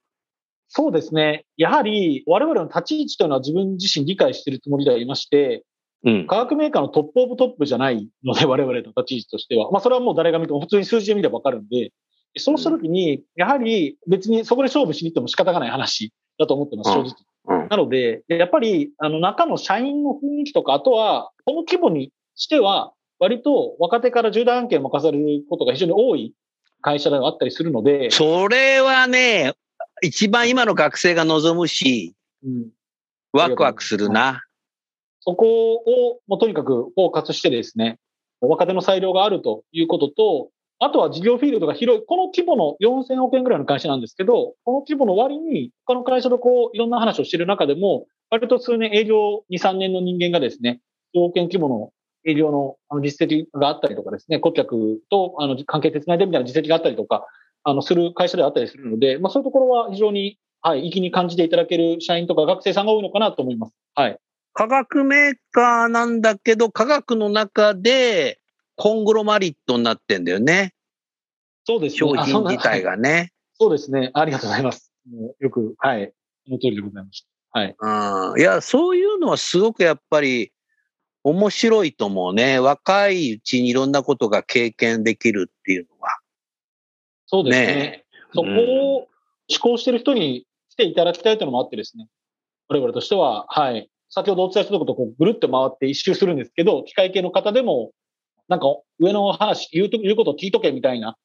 [0.69, 1.45] そうですね。
[1.57, 5.65] やはり、我々の立ち位置というのは自分自身理解しているつもりではいまして、
[6.05, 6.27] うん。
[6.27, 9.71] 化学メーカーのトップオブトップじゃないので、 我々の立ち位置としては。
[9.71, 11.93] まあ、それはもう誰が見ても普通に数字で見ればわかるんで、
[12.37, 17.15] そうしたときに、やはり別にそこで勝負しに行っても仕方がない話だと思ってます、正直。
[17.63, 17.69] うん。
[17.69, 26.35] なので、やっぱり、あの、中の社員の雰囲気とか、あとは、この規模にしては、割と若手から重大案件を任されることが非常に多い
[26.83, 29.55] 会社ではあったりするので、それはね、
[30.03, 32.69] 一番今の学生が望むし、うん、
[33.33, 34.45] ワクワクするな。
[35.21, 37.99] そこを、もうとにかくフォーカスしてですね、
[38.41, 50.81] 若手の裁量があるということと、あとは事業フィールドが広い、この規模の4000億円ぐらいの会社なんですけど、この規模の割に、他の会社とこう、いろんな話をしている中でも、割と数年営業2、3年の人間がですね、
[51.17, 51.93] 10億円規模の
[52.25, 57.27] 営業の実績があったりとかですね、顧客とあの関係手繋いでみたいな実績があったりとか、
[57.69, 63.75] あの、する会社であったりするので、まあそういうところは非常に、はい、意気に感じていただける社員とか学生さんが多いのかなと思います。
[63.95, 64.19] はい。
[64.55, 68.41] 化学メーカーなんだけど、化学の中で
[68.75, 70.73] コングロマリットになってんだよね。
[71.65, 71.99] そうですね。
[71.99, 73.33] 商品自体がね。
[73.61, 74.11] そうですね。
[74.15, 74.91] ありがとうございます。
[75.11, 76.13] もうよく、はい。
[76.47, 77.61] その通りでございました。
[77.61, 77.77] はい。
[77.79, 78.41] うん。
[78.41, 80.53] いや、そういうのはすごくやっぱり
[81.23, 82.59] 面白いと思うね。
[82.59, 86.18] 若いうちにいろんなことが経験できるっていうのは。
[87.29, 87.67] そうですね。
[87.67, 89.09] ねそこを思
[89.61, 92.09] 考している人に来ていただきたいというのもあってですね。
[92.69, 93.89] 我々としては、はい。
[94.11, 97.93] 先ほどお伝えしたところとこうぐるっと回って一周するんですけど、機械系の方でも、
[98.49, 98.67] なんか
[98.99, 101.17] 上の話、言うと言うことを聞いとけみたいな、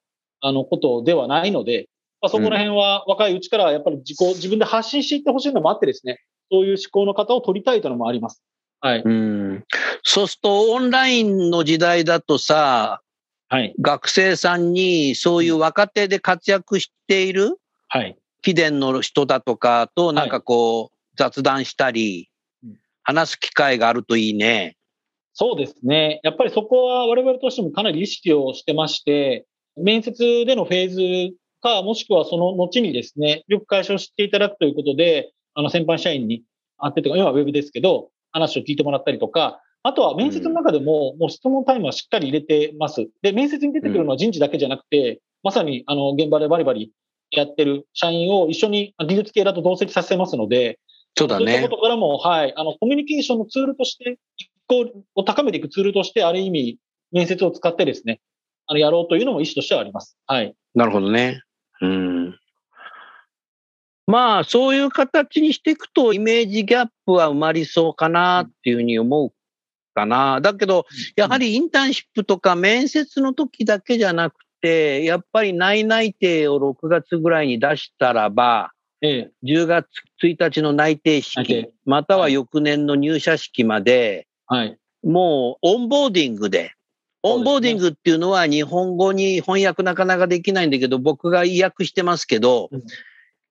[0.42, 1.88] あのことではないので、
[2.22, 6.20] まあ、そこら辺は若いうちからやっぱり自己、自分で発信していってほしいのもあってですね、
[6.52, 8.44] そういう思考の方を取りたいというのもあります。
[8.82, 9.02] はい。
[9.04, 9.64] うん。
[10.04, 13.03] そうするとオンラインの時代だとさ、はい。
[13.80, 17.58] 学生さんにそういう若手で活躍している
[17.90, 18.18] はい。
[18.42, 22.30] 貴殿の人だとかとなんかこう雑談したり
[22.64, 24.76] うん、話す機会があるといいね。
[25.34, 26.20] そうですね。
[26.24, 36.44] やっぱりそこは我々としてもかなり意識をしてまして、面接でのフェーズか、もしくはその後にですね、よく会社を知っていただくということで、あの、先輩社員に
[36.78, 43.06] 会ってとか、今はウェブですけど、話を聞いてもらったりとか、あとは面接の中でも、もう質問タイムはしっかり入れてます。
[43.22, 46.92] で、面接に出てくるのは人事だけじゃなくて、まさに、あの、現場でバリバリ
[47.32, 50.80] やってる社員を一緒に技術系だと同席させますので、
[51.18, 51.76] そうだねそういったこ。
[51.76, 56.78] とからも、はい、あの、コミュニケーションのツールとして、一個を高めていくツールとして、ある意味、
[57.12, 58.22] 面接を使ってですね、
[58.68, 60.18] あの、やろうというのも意思としてはあります。
[60.28, 60.56] はい。
[60.76, 61.42] なるほどね。
[61.82, 62.40] うん。
[64.08, 69.34] まあ、そういう形にしていくと、イメージギャップは埋まりそうかなっていうふうに思う
[69.94, 70.42] かな。
[70.42, 79.32] だけど、やはりインターンシップとか面接の時だけじゃなくて、やっぱり内内定を6月ぐらいに出したらば、ええ。
[79.44, 79.88] 10月
[80.24, 84.78] 1日の内定内式定、または翌年の入社式まで、はい。
[85.04, 86.72] もうオンボーディングで、
[87.22, 92.84] オンボーディングっていうのは日本語に翻訳なかなかできないんだけど、僕が意訳してますけどうん、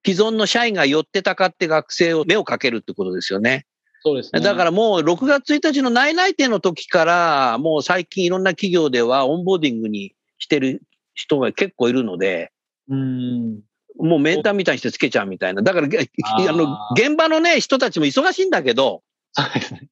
[0.05, 3.65] 既存の社員が寄ってたかって学生を目をかけるってことですよね。
[4.05, 4.41] そうですね。
[4.41, 10.81] だからもう6月1日の内内定の時から、もう最近いろんな企業ではオンボーディングにしてる
[11.13, 12.51] 人が結構いるので、
[12.89, 13.61] うーん。
[13.97, 15.61] もうメンターみたいにしてつけちゃうみたいな。
[15.61, 19.87] だから、げあの、現場のね、人たちも忙しいんだけど、そうですね。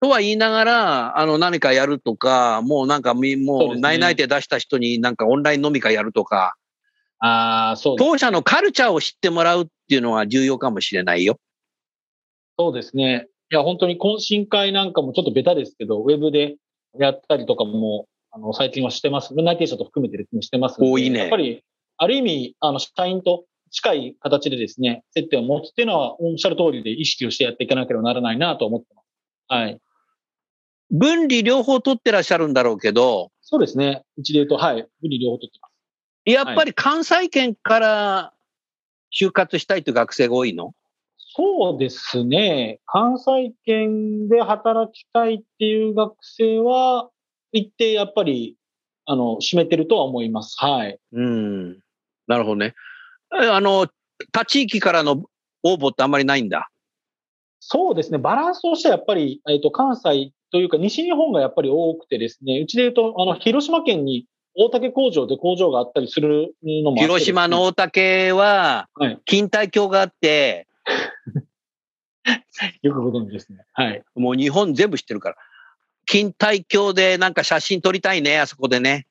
[0.00, 6.56] とは言いながら、あの、何かやるとか、もうなんかみ、もう、内々で出した人になんかオンライン飲み会やるとか、
[7.18, 8.10] ああ、そうです。
[8.10, 11.38] 当社のカルチャーを知ってもらうっていうのは重要かもしれないよ。
[12.58, 13.28] そうですね。
[13.52, 16.56] いや、本当に懇親会なんかもちょっとベタですけど、ウェブで
[16.98, 19.34] やったりとかも、あの、最近はしてます。
[19.34, 21.62] 内定者と含めてですね、してます多いねやっぱり、
[21.98, 29.06] ある意味、あの、社員と近い形でですね、接点を持つっていうのは、おっしゃる通りで意識をしてやっていかなければならないなと思ってます。
[29.48, 29.80] はい。
[30.90, 34.02] 分離両方取ってらっしゃるんだろうけど、そうですね。
[34.16, 34.76] うちで言うと、はい。
[34.76, 35.72] 分離両方取ってます。
[36.26, 38.32] やっぱり関西圏から
[39.12, 40.74] 就活したいという学生が多いの？
[41.36, 42.80] そうですね。
[42.86, 47.10] 関西圏で働きたいっていう学生は、
[47.52, 48.56] 一定やっぱり、
[49.04, 50.56] あの、占めてるとは思います。
[50.58, 50.98] はい。
[51.12, 51.72] うん。
[52.26, 52.74] なるほどね。
[53.38, 53.86] えあの、
[54.32, 55.24] 他地域からの
[55.62, 56.70] 応募ってあんまりないんだ？
[57.60, 58.18] そうですね。
[58.18, 70.65] バランスとしてはやっぱり、えっ、と、関西というか西日本がやっぱり多くてですね、うちで言うと、あの、広島県に大竹工場で工場があったりするのもあって広島の大竹は、はい錦帯橋があって、
[72.82, 73.64] よくご存知ですね。
[73.72, 74.02] はい。
[74.14, 75.36] もう日本全部知ってるから。
[76.06, 79.06] 錦帯橋でなんか写真撮りたいね、あそこでね。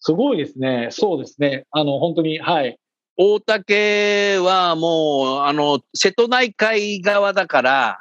[0.00, 0.88] すごいですね。
[0.90, 1.66] そうですね。
[1.70, 2.78] あの、本当に、はい。
[3.16, 8.00] 大竹はもう、あの、瀬戸内海側だから、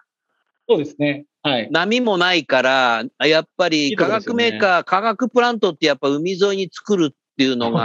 [0.70, 1.26] そうですね。
[1.42, 1.68] はい。
[1.72, 7.82] 波もないから、やっぱいり化学メーカー、化学プラントってやっぱ海沿いに作るっていうのが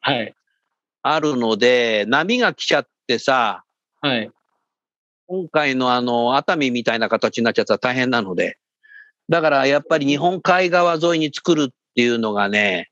[0.00, 0.34] はい。
[1.02, 3.64] あるので、波が来ちゃってさ、
[4.00, 4.30] はい。
[5.26, 8.58] 今回のあの、熱海みたいな形になっちゃったら大変なので、
[9.28, 12.90] だからやっぱり日本海側沿いに作るっていうのがね、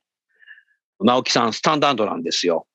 [1.01, 2.67] 直樹さんスタンダードなんですよ。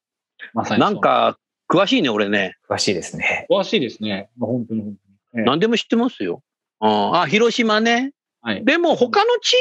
[0.54, 0.82] まさに。
[0.82, 1.38] なん、か、
[1.70, 2.56] 詳しいね、俺ね。
[2.70, 3.48] 詳しいですね。
[3.50, 4.30] 詳しいですね。
[4.38, 4.98] もう本当に本
[5.34, 5.46] 当に。
[5.46, 6.42] 何でも知ってますよ。
[6.82, 8.14] うんあ、広島ね。
[8.42, 8.64] はい。
[8.64, 9.54] でも他の地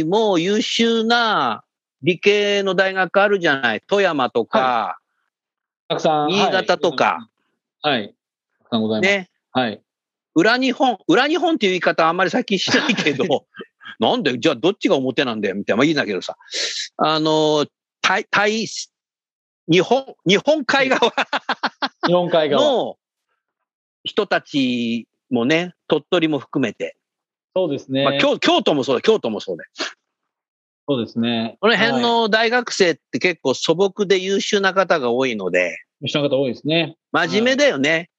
[0.00, 1.62] 域も優秀な
[2.02, 3.82] 理系の大学あるじゃない。
[3.86, 4.98] 富山とか、
[5.88, 6.28] たくさん。
[6.28, 7.28] 新潟とか。
[7.82, 8.08] はい。
[8.08, 8.13] たく
[8.74, 9.10] さんございます。
[9.10, 9.30] ね。
[9.52, 9.80] はい。
[10.34, 13.46] 裏日本、裏日本っていう言い方あんまり最近しないけど、
[14.00, 15.78] なんで、じゃあどっちが表なんだよみたいな。
[15.78, 16.36] まあいいんだけどさ。
[16.96, 17.66] あの、
[18.00, 18.66] 対、対、
[19.68, 21.00] 日本、日本海側
[22.06, 22.62] 日本海側。
[22.64, 22.98] の
[24.02, 26.96] 人たちもね、鳥取も含めて。
[27.56, 28.04] そうですね。
[28.04, 29.70] まあ京京都もそうだ、京都もそうだよ。
[30.86, 31.56] そうですね。
[31.60, 32.02] この辺はい。
[32.02, 36.96] の大学生って結構素朴で優秀な方が多いので、一緒の方多いですね。
[37.12, 38.10] 真面目だよね。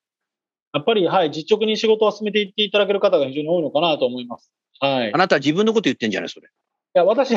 [0.75, 1.31] やっぱり、はい。
[1.31, 4.51] 実直に仕事を進めていっていただける方が非常に多いのかなと思います。
[4.81, 5.09] はい。
[5.09, 6.49] いあなたは自分のこと言ってんじゃないそれ。
[6.95, 7.33] や、私、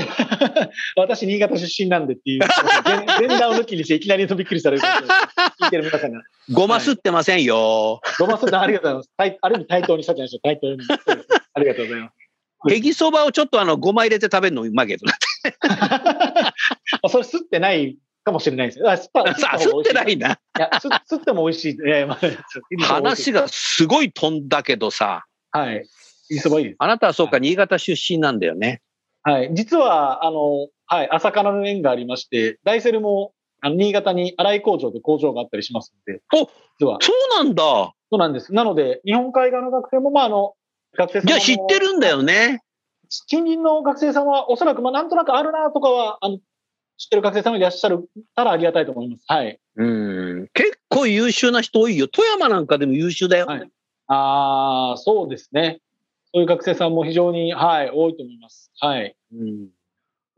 [0.97, 2.41] 私、新潟出身なんでっていう、
[2.85, 6.23] 前前段を抜きにしていきなりとびっくりされる聞いてる皆さんが。
[6.51, 8.01] ごますってませんよ。
[8.19, 9.11] ごますんでありがとうございます。
[9.17, 10.41] 対ある意味対等にしたじゃないでしょう。
[10.43, 10.79] 対等に。
[11.55, 12.15] ありがとうございます。
[12.69, 15.15] ヘギそばをちょっとあの、ごま入れて食べるのうまいけどな。
[17.03, 17.97] あそれ吸ってない
[18.29, 18.91] かもしれないですよ。
[18.91, 20.33] あ吸ったさあ、吸ってないな。
[20.33, 21.75] いや、吸 吸っても美味しい。
[21.75, 25.85] いやいやまあ、話がすごい飛んだけどさ、はい。
[26.31, 26.77] いいそばいいです。
[26.79, 28.83] あなたはそうか、新潟出身なんだよね。
[29.23, 29.51] はい。
[29.55, 36.99] 実は、あの、はい、朝からの縁がありまして、ダイセルも、あの、新潟に荒井工場で工場があったりしますので、お実は。
[37.01, 37.63] そうなんだ。
[37.63, 38.53] そうなんです。
[38.53, 40.55] なので、日本海側の学生も、まあ、あの、
[40.97, 42.63] 学生さんじゃあ知ってるんだよね。
[43.27, 46.39] 近隣の学生さんは、おそらく、まあ、なんとなくあるなとかは、あの、
[46.99, 49.25] 知ってる学生さんがいらっしゃるたらありがたいと思います。
[49.27, 49.59] はい。
[49.77, 49.85] う
[50.43, 50.49] ん。
[50.53, 52.09] 結構優秀な人多いよ。
[52.09, 53.47] 富山なんかでも優秀だよ。
[53.47, 53.71] はい
[54.11, 55.81] ああ、そうですね。
[56.33, 58.73] そういう学生さんも非常に、はい、多いと思います。
[58.81, 59.15] はい。
[59.33, 59.69] うん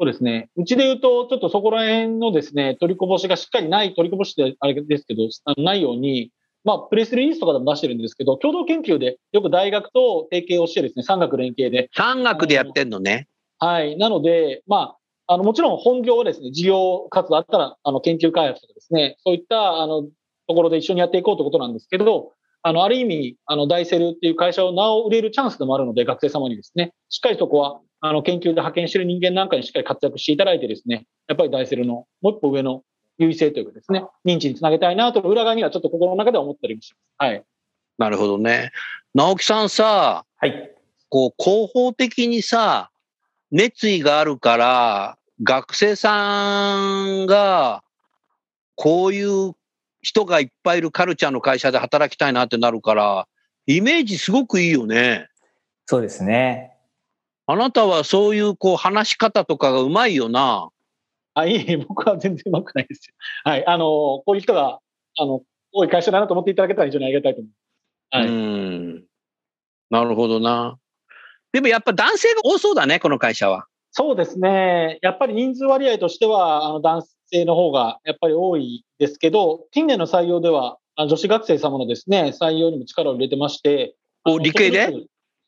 [0.00, 0.48] そうですね。
[0.56, 5.28] うちで言うと、ちょっとそこら辺のですね、取りこぼしがしっかりない、取りこぼしであれですけど、
[5.62, 6.32] ないように、
[6.64, 11.90] まあ、プレスリリースとかでも出してるんですけど、共同研究でよく大学と提携をしてですね、産学連携で。
[11.94, 13.28] 産学でやってんのね。
[13.58, 13.98] はい。
[13.98, 14.96] なので、まあ、
[15.32, 20.10] あの、もちろん本業はですね、事業活動あったら、あの、研究開発とかですね、そういった、あの、と
[20.48, 32.82] ころで一緒にやっていこうということなんですけど、あの、ある意味、あの、ダイセルっていう会社を名を売れるチャンスでもあるので、学生様にですね、しっかりそこは、あの、研究で派遣している人間なんかにしっかり活躍していただいてですね、やっぱりダイセルのもう一歩上の
[33.18, 37.30] 優位性というかですね、認知につなげたいなと、裏側にはちょっと心の中では思ったりもします。
[37.30, 37.44] はい。
[37.98, 38.72] なるほどね。
[39.14, 40.72] 直樹さんさ、はい。
[41.08, 42.90] こう、広報的にさ、
[43.52, 46.76] 熱意があるから、学生さ
[47.22, 47.82] んが、
[48.74, 49.52] こういう
[50.02, 53.26] 人がいっぱいいるカルチャーの会社で働きたいなってなるから、
[53.66, 55.28] イメージすごくいいよね。
[55.86, 56.76] そうですね。
[57.46, 60.70] あなたはそういうこう話し方とかがうまいよな。
[61.34, 63.14] あ、いえいえ、僕は全然うまくないですよ。
[63.44, 63.66] はい。
[63.66, 64.80] あの、こういう人が、
[65.18, 67.60] あの、多い会社だなと思っていただけたら非常にありがたいと思います。
[68.12, 68.28] はい。
[68.28, 69.04] うん。
[69.90, 70.78] なるほどな。
[71.52, 73.66] でもやっぱ男性が多そうだね、この会社は。
[73.92, 74.98] そうですね。
[75.02, 83.94] やっぱり人数割合としては、あの、男性の方がやっぱり多いですけど、近年の採用では、あ女子学生様のですね、採用にも力を入れてまして。
[84.24, 84.92] お理系で？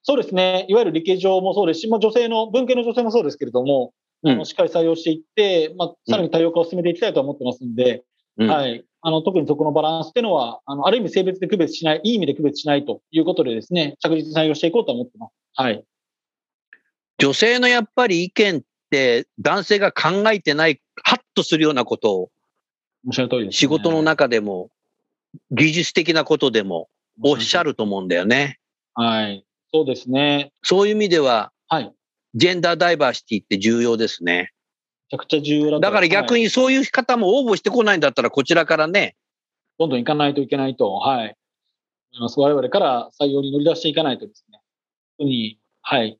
[0.02, 0.66] そうですね。
[0.68, 3.92] いわゆる理系上もそうですし、まあ、女性の、文系の女性もそうですけれども、
[4.24, 8.04] うんあのしっかり採用していって、まあ、さらに多様化を進めていきたいと思ってますんで、
[8.38, 8.84] うんはい。
[9.00, 15.32] あの、特にそこのバランスっていうのは、あの、ある意味性別で区別しない、いい意味で区別しないということでですね、着実に採用していこうと思ってます。
[15.54, 15.84] はい。
[17.22, 22.30] 女性のやっぱり意見って男性が考えてない、はっとするようなことを。
[23.52, 24.70] 仕事の中でも、
[25.52, 26.88] 技術的なことでも
[27.22, 28.58] おっしゃると思うんだよね。
[28.94, 29.46] はい。
[29.72, 30.52] そうですね。
[30.64, 31.84] そういう意味では、はい。
[31.84, 31.92] め
[32.34, 34.50] ジェンダーダイバーシティって重要ですね。
[35.08, 39.14] ちゃくちゃ重要だとだから逆はいにそういう方も応募してこないんだったら、こちらからね、
[39.78, 41.36] どんどん行かないといけないと、はい。
[42.36, 44.60] 我々から採用に乗り出していかないとですね。
[45.18, 46.18] 特に、はい。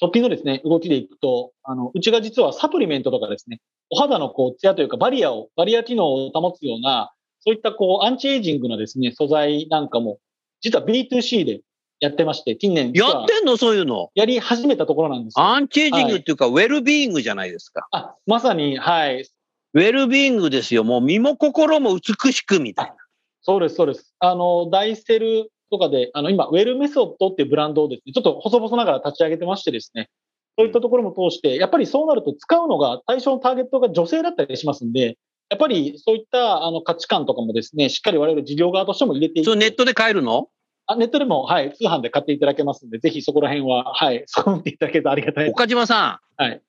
[0.00, 10.18] 直近のですね、動きでいくと、あの、うちが実はサプリメントとかですね、お肌のこう、ツヤというかバリアを、バリア機能を保つような、そういったこう、アンチエイジングのですね、素材なんかも、
[10.60, 11.60] 実は B2C で
[12.00, 13.56] やってまして、近年やってんの？
[13.56, 14.10] そういうの？
[14.14, 15.44] やり始めたところなんですよ。
[15.44, 17.86] アンチエイジングっていうか、ウェルビーイングじゃないですか。
[17.92, 19.28] あ、まさに、はい。
[19.74, 20.84] ウェルビーイングですよ。
[20.84, 22.94] もう身も心も美しくみたいな。
[23.42, 24.14] そうです、そうです。
[24.18, 30.08] あの、ダイセルとかで、あの、今、ウェルメソッドっていうブランドをですね、ちょっと細々ながら立ち上げてましてですね、
[30.56, 35.18] そういったところも通して、やっぱりそうなると使うのが、対象のターゲットが女性だったりしますんで、
[35.50, 40.48] やっぱりそういったあの価値観とかもですね、しっかり我々事業側としても入れていってそれネットで買えるの？
[40.86, 45.52] あネットでも、はい、通販で買っていただけますんで、ぜひそこら辺は、はい、そう見ていただけるとありがたいです。
[45.52, 46.42] 岡島さん。
[46.42, 46.60] はいえ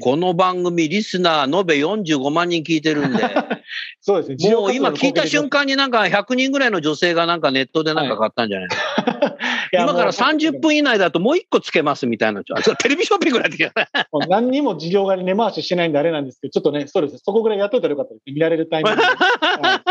[0.00, 3.22] この番組、リスナー延べ45万人聞いてるんで、
[4.00, 4.54] そうですね。
[4.54, 8.74] もう今聞いた瞬間、間になんか100人ぐらいの女性がなんかネットでなんか買ったんじゃないの、
[9.72, 12.42] いや今からもう30分以内だともう1個つけますみたいな。
[12.42, 13.72] テレビショッピングなんて言う
[14.12, 17.20] もう何にも事業側に根回ししてないんであれなんですけど、ちょっとね、そうですね。
[17.22, 18.32] そこぐらいやっといたらよかったですね。
[18.32, 19.06] 見られるタイミングで。
[19.06, 19.82] は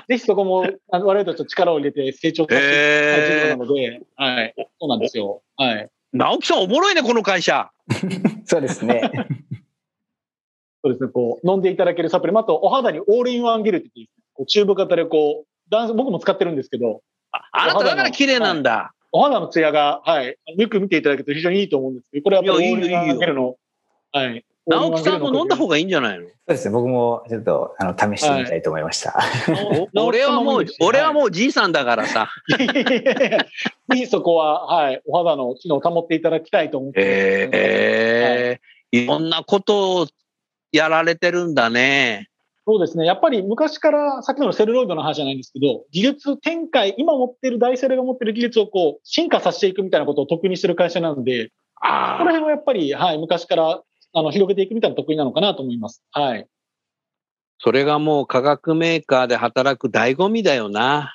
[0.00, 4.54] い、ぜひそこも、あの我々と力を入れて成長させてなので、はい。
[4.80, 5.42] そうなんですよ。
[5.56, 5.88] はい。
[6.16, 7.70] 直樹さんおもろいね、この会社。
[8.44, 9.10] そうですね。
[10.82, 11.10] そうですね。
[11.10, 13.90] こう、飲んでいただけるサプリ、あと、お肌にオールインワンゲルって
[14.34, 17.02] こうチューブ型でこう、男性僕も使ってるんですけど、
[17.32, 18.92] ああなただから綺麗なんだ。
[19.12, 20.36] お肌のツヤが、はい。
[20.56, 23.56] よく見ていただけると非常にいいと思うんですけど、これはオールインワンゲルの、
[24.12, 24.44] はい。
[24.66, 26.26] 直樹さんも飲んだ方ががいいんじゃないの？
[26.26, 26.72] そうですね。
[26.72, 29.18] 僕もちょっとあの試してみたいと思いました。
[29.94, 31.14] お 俺はもう、俺はう。
[31.14, 32.28] もうじいさんだからさ。
[32.58, 33.54] ぜ
[33.94, 37.08] ひそこは、はい、お肌の機能を保っていただきたいと思ってます。
[37.12, 40.06] ええいろんなことを
[40.72, 42.28] やられてるんだね。
[42.66, 43.06] そうですね。
[43.06, 51.52] やっぱり昔から、さっきのセルロイドの話じゃないんですけど、技術展開、今持ってる大セルが持ってる技術をこう、進化させていくみたいなことを得意にしてる会社なので、こ
[51.82, 53.82] あこら辺はやっぱり、はい、昔から、
[54.16, 56.02] あの、広げていくみたいなの得意なのかなと思います。
[56.10, 56.46] はい。
[57.58, 61.14] それがもう化学メーカーで働く醍醐味だよな。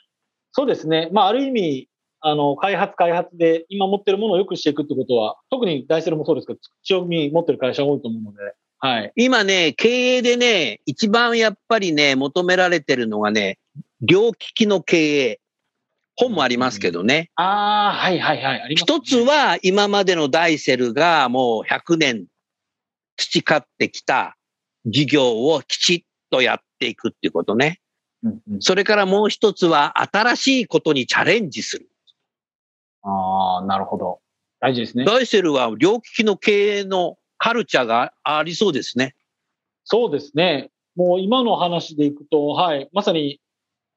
[0.52, 1.10] そうですね。
[1.12, 9.12] まあ、ある意味、あの、開発開発で今持ってるものを良くしていくってことは、特に大セルもそうですけど、強み持ってる会社が多いと思うので、はい。
[9.16, 13.58] 今ね、経営でね、一番やっぱりね、求められてるのがね、
[14.02, 15.40] 両利きの経営。
[16.16, 17.32] 本もありますけどね。
[17.36, 18.62] ああ、はいはいはい。
[18.62, 22.26] ありますね一つは今までのダイセルがもう100年
[23.21, 24.36] 培ってきた
[24.86, 27.79] 事業をきちっとやっていくっていうことね。
[28.23, 31.89] うんうんそれからもう一つは新しいことにチャレンジする。
[33.03, 34.19] ああ、なるほど。
[34.60, 35.05] 大事ですね。
[35.05, 39.15] ダイセルは両利きの経営のカルチャーがありそうですね。
[39.86, 40.69] そうですね。
[40.95, 43.39] もう今の話でいくと、はい、まさに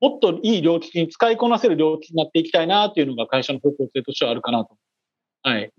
[0.00, 4.76] もっといい領域に使いこなせる領域になっていきたいなっていうのが会社の方向性としてはあるかなと。
[5.42, 5.70] はい。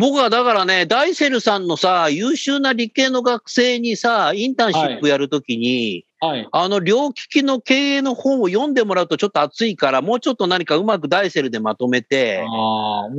[0.00, 6.48] 僕はだからね、ダイセルさんのさ、優秀な理系の学生にさ、インターンシップやるときに、はい。
[6.50, 12.42] あの、両利きの経営の本を読んでもらうとちょっと熱いから、もうちょっと何かうまくダイセルでまとめて。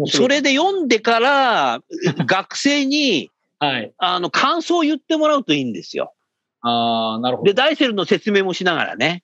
[0.07, 1.81] それで読んでから、
[2.25, 3.93] 学生に、はい。
[3.99, 6.13] あの、感想を言ってもらうといいんですよ。
[6.61, 7.61] ああ、なるほで、ど。
[7.61, 9.23] ダイセルの説明もしながらね。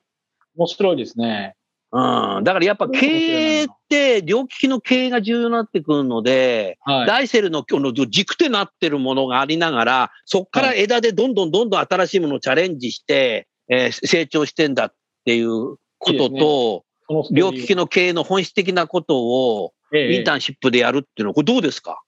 [0.55, 1.55] 面白いですね。
[1.91, 2.43] うん。
[2.43, 7.07] だからやっぱ経営って、両利きの経営が重要になってくるので、はい。
[7.07, 14.93] ダイセルのこの軸となってるものがありながら、そこから枝でどんどんどんどん新しいものをチャレンジして、えー成長してんだっ
[15.25, 22.01] ていうことと、そのストーリー両利きの経営の本質的なことをええインターンシップでやるっていうのは、これどうですか？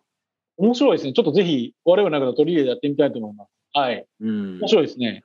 [0.57, 1.13] 面白いですね。
[1.13, 3.49] ちょっとぜひ、我々の中で取り入れてやってみたいと思います。
[3.73, 4.05] はい。
[4.19, 4.67] うん面。
[4.67, 5.23] 白いですね。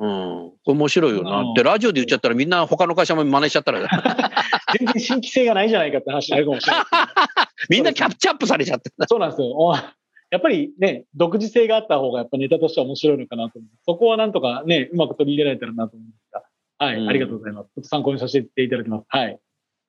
[0.00, 0.50] うん。
[0.50, 3.80] これ面白いよなうんって、ラジオで言っちゃったらみんな他の会社も真似しちゃったら、
[4.78, 6.84] 全然新規性がないじゃないかって話になるかもしれない。
[7.68, 8.90] みんなキャプチャップされちゃって。
[9.06, 9.48] そうなんですよ。
[9.54, 13.70] おやっぱりね、独自性があった方がやっぱネタとしては面白いのかなと思う。
[13.84, 16.42] そこはなんとかね、うまく取り入れられたらなと思うんですが。
[16.78, 17.66] はい、うんありがとうございます。
[17.66, 19.04] ちょっと参考にさせていただきます。
[19.08, 19.38] はい。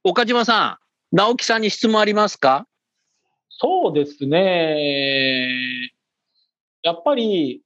[0.03, 0.79] 岡島さ
[1.13, 2.67] ん、直樹さんに質問ありますか？
[3.49, 5.55] そうですね。
[6.81, 7.61] やっぱり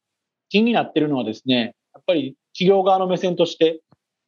[0.50, 1.76] 気になってるのはですね、
[2.06, 3.82] ぱり企業側の目線として、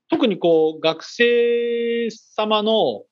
[0.10, 3.04] 特にこう学生様の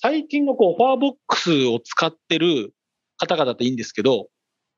[0.00, 2.72] 最近のこうフォアボックスを使ってる
[3.16, 4.28] 方々っていいんですけど、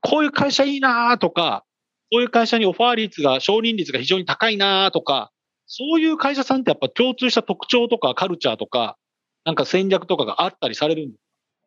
[0.01, 1.65] こういう会社いいなとか、
[2.13, 5.33] こういう会社にオファー率が、承認率が非常に高いなとか、
[5.67, 8.97] そういう会社さんってやっぱ共通した特徴とかカルチャーとか、
[9.45, 11.21] なんか戦略とかがあったりされるんです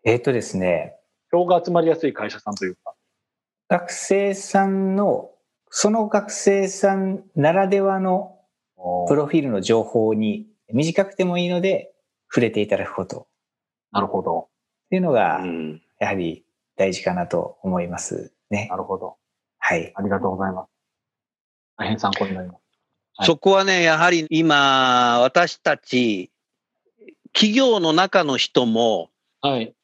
[0.05, 0.95] えっ、とですね、
[1.31, 2.93] 票が集まりやすい会社さんというか。
[3.67, 5.31] 学生さんの、
[5.69, 8.37] その学生さんならではの
[9.07, 11.91] プロフィールの情報に短くてもいいので
[12.29, 13.27] 触れていただくこと
[13.91, 14.39] なるほど。
[14.39, 16.45] っていうのがう、んやはり
[16.75, 18.77] 大事かなと思いますねな。
[18.77, 19.17] るほど。
[19.57, 19.91] はい。
[19.95, 20.69] ありがとうございます。
[21.77, 22.55] 大変参考になります。
[22.55, 22.69] はい
[23.21, 26.31] そこはね、やはり今、私たち、
[27.33, 29.09] 企業の中の人も、
[29.41, 29.75] はい。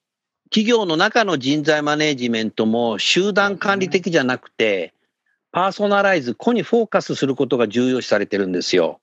[0.45, 4.94] 企業の中の人材マネジメントも集団管理的じゃなくて、
[5.55, 8.99] パーソナライズ、個にフォーカスすることが重要視されてるんですよ。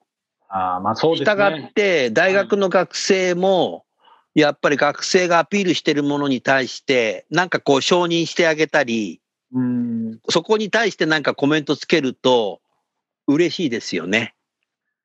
[0.51, 1.73] ああ、まあそうですしたがっね。
[1.75, 3.87] て、大学の学生も、
[4.35, 9.23] やっぱり学生がアピールしてるものに対して、なんかこう承認してあげたり、
[9.55, 10.21] うん。
[10.29, 12.61] そこに対してなんかコメントつけると、
[13.27, 14.35] 嬉しいですよね。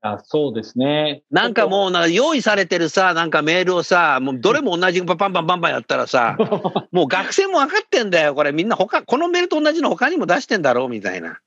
[0.01, 1.23] あそうですね。
[1.31, 6.37] なんかもうな用意されてるさ、なんかメールをさ、もうどれも同じパンパンパンパンやったらさ、
[6.91, 8.35] もう学生も分かってんだよ。
[8.35, 11.39] これみんな他、このメールと同じの他にも出してんだろうみたいな。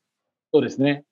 [0.52, 1.04] そうですね。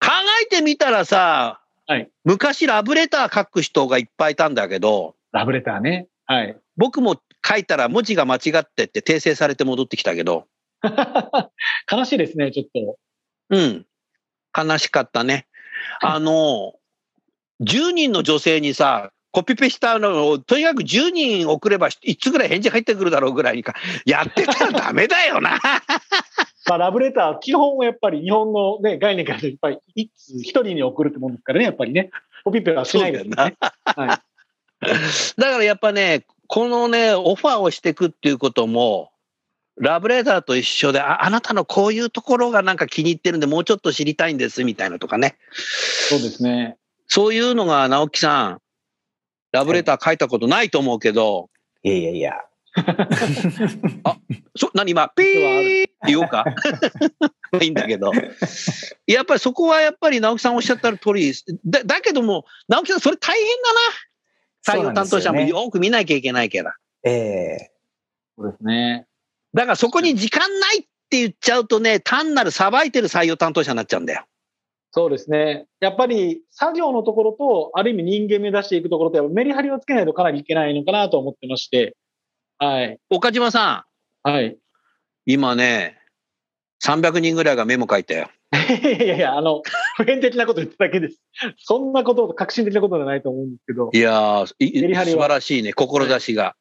[0.00, 0.10] 考
[0.42, 6.08] えてみたらさ、はい昔ラブレター書く人がいっぱいいたんだけど、ラブレターね。
[6.26, 6.56] はい。
[6.76, 10.46] 僕も書いたら文字が間違ってって訂正されて戻ってきたけど、
[11.90, 12.98] 悲しいですね、ちょっと。
[13.50, 13.86] うん。
[14.56, 15.46] 悲しかったね。
[16.00, 16.74] あの、
[17.62, 23.74] 10人の女性にさ、コピペしたのを、とにかく10人送れば1つぐらい返事入ってくるだろうぐらいにか、
[24.04, 25.58] やってたらダメだよな。
[26.66, 32.10] まあ、ラブレター、基本はやっぱり日本の、ね、概念からいっぱい一人に送るってもんですからね、やっぱりね。
[32.44, 33.56] コピペはしないですよね。
[33.84, 34.08] はい。
[35.36, 39.09] だからやっぱね、このね、オファーをしていくっていうことも、
[39.80, 45.36] ラブレターと一緒で、ああなたのこういうところがなんか気に入ってるんで、もうちょっと知りたいんですみたいなとかね。
[45.52, 46.76] そうですね。
[47.06, 48.58] そういうのが直樹さん、
[49.52, 51.48] ラブレター書いたことないと思うけど、
[51.82, 52.32] いやいやいや。
[54.54, 56.44] そ、何今、 ピーって言おうか？
[57.60, 58.12] いいんだけど。
[59.06, 61.32] やっぱりそこはやっぱり直樹さんおっしゃった通り、
[61.64, 63.46] だだけども、直樹さんそれ大変
[64.66, 64.80] だな。
[64.80, 66.76] 採用担当者もよく見なきゃいけないから。
[67.02, 67.70] ええ
[68.36, 69.06] そうですね。
[69.54, 74.24] だからそこに時間ないって言っちゃうとね、単なるさばいてる採用担当者になっちゃうんだよ。
[74.92, 75.66] そうですね。
[75.80, 81.96] やっぱり作業のところと、ある意味人間目指していくところと、メリハリをつけないとかなりいけないのかなと思ってまして。
[82.58, 82.98] はい。
[83.08, 83.86] 岡島さ
[84.24, 84.58] ん、はい。
[85.26, 85.98] 今ね、
[86.82, 88.30] 300人ぐらいがメモ書いたよ。
[88.52, 89.62] いやいやあの、
[89.96, 91.20] 普遍的なこと言っただけです。
[91.58, 96.56] そんなこと、革新的なことではないと思うんですけど、いやー、素晴らしいね、志が。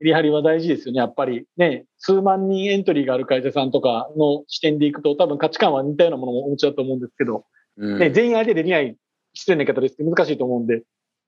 [0.00, 1.44] メリハリは大事ですよね、やっぱり。
[1.56, 7.44] ね、数万人エントリーがある会社さんとかの視点でいくと、多分価値観は似たようなものもお持ちだと思うんですけど、
[7.76, 7.98] うん。
[7.98, 8.96] ね、全員相手できない、
[9.34, 10.82] 失礼な言い方ですけど、難しいと思うんで、やっ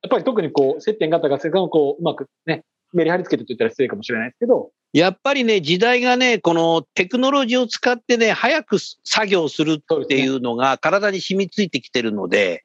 [0.08, 2.64] ぱり特にこう、接点があった学生さんをこう、うまくね、
[2.94, 12.64] メリハリつけてと言ったら失礼かもしれないですけど、やっぱりね、時代がね、このテクノロジーを使ってね、早く作業するっていうのが体に染みついてきてるので、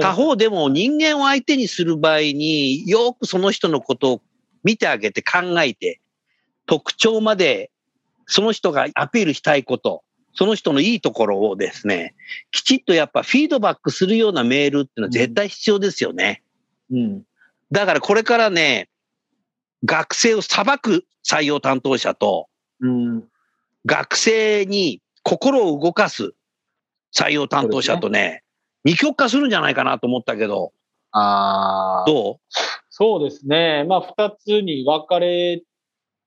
[0.00, 4.20] 他方でも人間を相手にする場合によくその人のことを
[4.64, 6.00] 見てあげて考えて、
[6.66, 7.70] 特徴まで
[8.26, 10.02] その人がアピールしたいこと、
[10.34, 12.14] その人のいいところをですね、
[12.50, 16.42] きちっとやっぱフィードバックするようなメールっていうのは絶対必要ですよね。
[16.90, 17.22] うん。
[17.70, 18.88] だからこれからね、
[19.84, 22.48] 学生を裁く採用担当者と、
[22.80, 23.24] うん。
[23.84, 26.32] 学生に心を動かす
[27.14, 28.42] 採用担当者とね、
[28.84, 30.72] 二極化するんじゃないかなと思ったけど、
[31.10, 32.04] ああ。
[32.06, 32.40] ど
[32.94, 33.84] そうですね。
[33.88, 35.62] まあ、二つに分かれ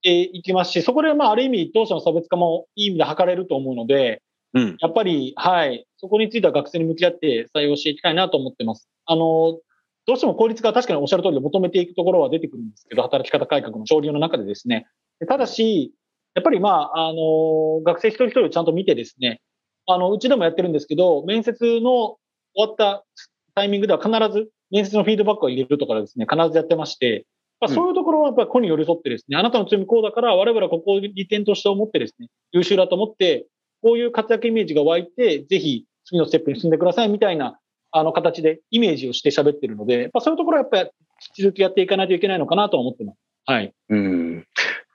[0.02, 4.24] ていきますし、そこで、まあ、ある意味、当社の差別化もいい意味で図れると思うので、
[4.56, 4.78] ううん。
[4.80, 8.90] やっぱり、はい、そこについては学生に向き合って採用していきたいなと思ってます。
[9.06, 9.60] あの、
[10.08, 14.88] どうしても効率化は確かにおっしゃる通りで求めていくところは出てくるんですけど、働き方改革の潮流の中でですね。
[15.20, 15.94] でただし、
[16.34, 19.40] やっぱりまあ、あの、学生一人一人をちゃんと見てですね、
[19.86, 22.18] あの、うちでもやってるんですけど、面接の
[22.56, 23.06] 終わった
[23.54, 27.26] タイミングでは必ず面接のフィードバックを入れるとかですね、必ずやってまして、
[27.62, 33.48] まあ、そういうところはやっぱり個に寄り添ってですね、あなたの強みこうだから、我々はここを利点として思ってですね、優秀だと思って、
[33.82, 37.58] こういう活躍イメージが湧いて、ぜひ次のステップに進んでくださいみたいな、
[37.92, 40.90] あの形でイメージをして喋ってるので、やっぱそういうところはやっぱり
[41.30, 43.18] 引き続きやっていかないといけないのかなと思ってます。
[43.46, 43.74] はい。
[43.90, 44.46] うん。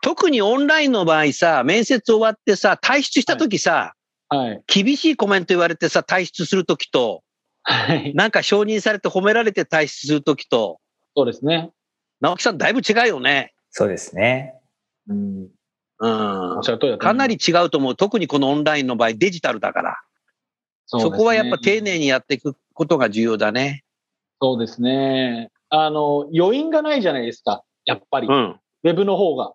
[0.03, 3.95] 特にオンラインの場合さ、面接終わってさ、退出した時さ、
[4.29, 4.63] はい。
[4.67, 7.23] 厳しいコメント言われてさ、退出する時と、
[7.63, 8.15] はい。
[8.15, 10.81] なんか承認されて褒められて退出する時と、
[11.17, 11.71] そうですね。
[12.21, 13.55] 直樹さんだいぶ違うよね。
[13.71, 14.55] そうですね。
[15.09, 15.49] うん。
[16.03, 16.61] うん
[16.99, 17.97] かなり違うと思う。
[17.97, 20.01] 特にこのオンラインの場合、デジタルだから。
[20.87, 23.85] そ,、ねこはやっぱ丁寧にやっていくことが重要だね。
[24.41, 25.51] そうですね。
[25.69, 27.63] あの、余韻がないじゃないですか。
[27.85, 28.29] やっぱり。
[28.29, 28.35] うん。
[28.35, 29.49] ウェブの方が。
[29.49, 29.55] うん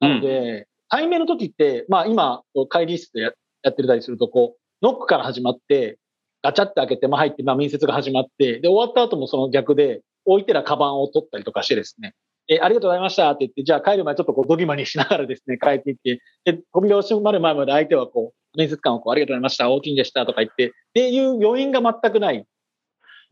[0.00, 3.32] なので、対面の時って、まあ今、こう会議室でや
[3.62, 5.98] やってたりすると、こう、ノックから始まって、
[6.44, 12.14] ガチャって開けて、まあ入って、まあ面接が始まって、で、終わった後もその逆で、置いてらカバンを取ったりとかしてですね、
[12.48, 22.44] え、ありがとうございましたって言って、じゃあ帰る前ちょっとこうドギマにしながらですね、帰っていって、で、扉を閉まる前まで相手はこう、面接官をこう、ありがとうございました、大きいんでしたとか言って、っていう余韻が全くない。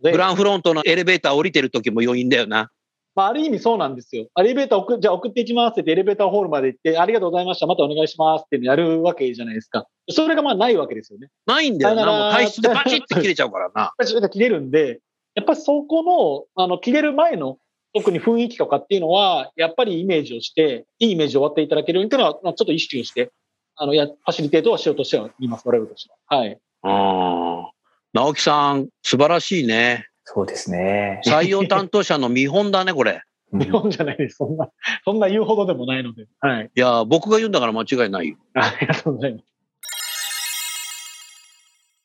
[0.02, 2.70] グランフロントのエレベーター降りてる時も余韻だよな。
[3.14, 4.26] まあ、ある意味そうなんですよ。
[4.38, 9.86] エレベーター送、じゃあ送っていきますってエレベーターホールまで行って、ありがとうございました、またお願いしますってやるわけじゃないですか。
[10.10, 11.28] それがまあないわけですよね。
[11.46, 12.06] ないんだよな。
[12.06, 13.92] もう体質でパチッて切れちゃうからな。
[14.02, 15.00] それが切れるんで、
[15.34, 17.58] やっぱりそこの、あの、切れる前の、
[17.94, 23.30] 特に雰囲気とかっていうのは、やっぱりイメージをして、いいイメージを終わっていただけるようにっていうのは、まあちょっと意識をして、
[23.76, 26.38] あの、や、ファシリテートはしようとしては言います、我々としては。
[26.38, 26.58] はい。
[26.84, 27.70] うん。
[28.14, 30.06] 直樹さん、素晴らしいね。
[30.34, 31.20] そうですね。
[31.26, 33.12] 採用担当者の見本だね、これ。
[33.12, 33.20] うん
[33.52, 34.36] 日本じゃないです。
[34.36, 34.70] そんな、
[35.04, 36.24] そんな言うほどでもないので。
[36.40, 36.70] はい。
[36.74, 38.38] いや、僕が言うんだから間違いないよ。
[38.54, 39.44] ありがとうございます。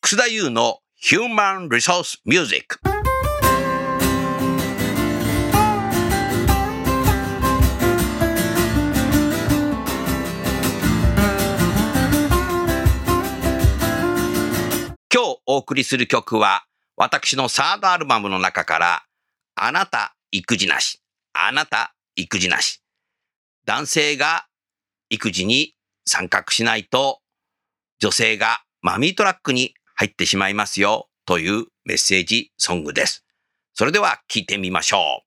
[0.02, 2.78] 楠田優の Human Resource Music。
[15.14, 16.67] 今日お送りする曲は、
[17.00, 19.04] 私のサードアルバムの中から、
[19.54, 21.00] あなた育児なし、
[21.32, 22.82] あなた育児なし。
[23.66, 24.48] 男性が
[25.10, 25.76] 育児に
[26.08, 27.20] 参画しないと、
[28.00, 33.24] 女性がマミートラックに入ってしまいますよというメッセージソングです。
[33.76, 35.27] それでは聴いてみましょう。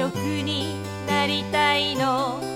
[0.00, 0.76] 職に
[1.06, 2.49] なりたいの。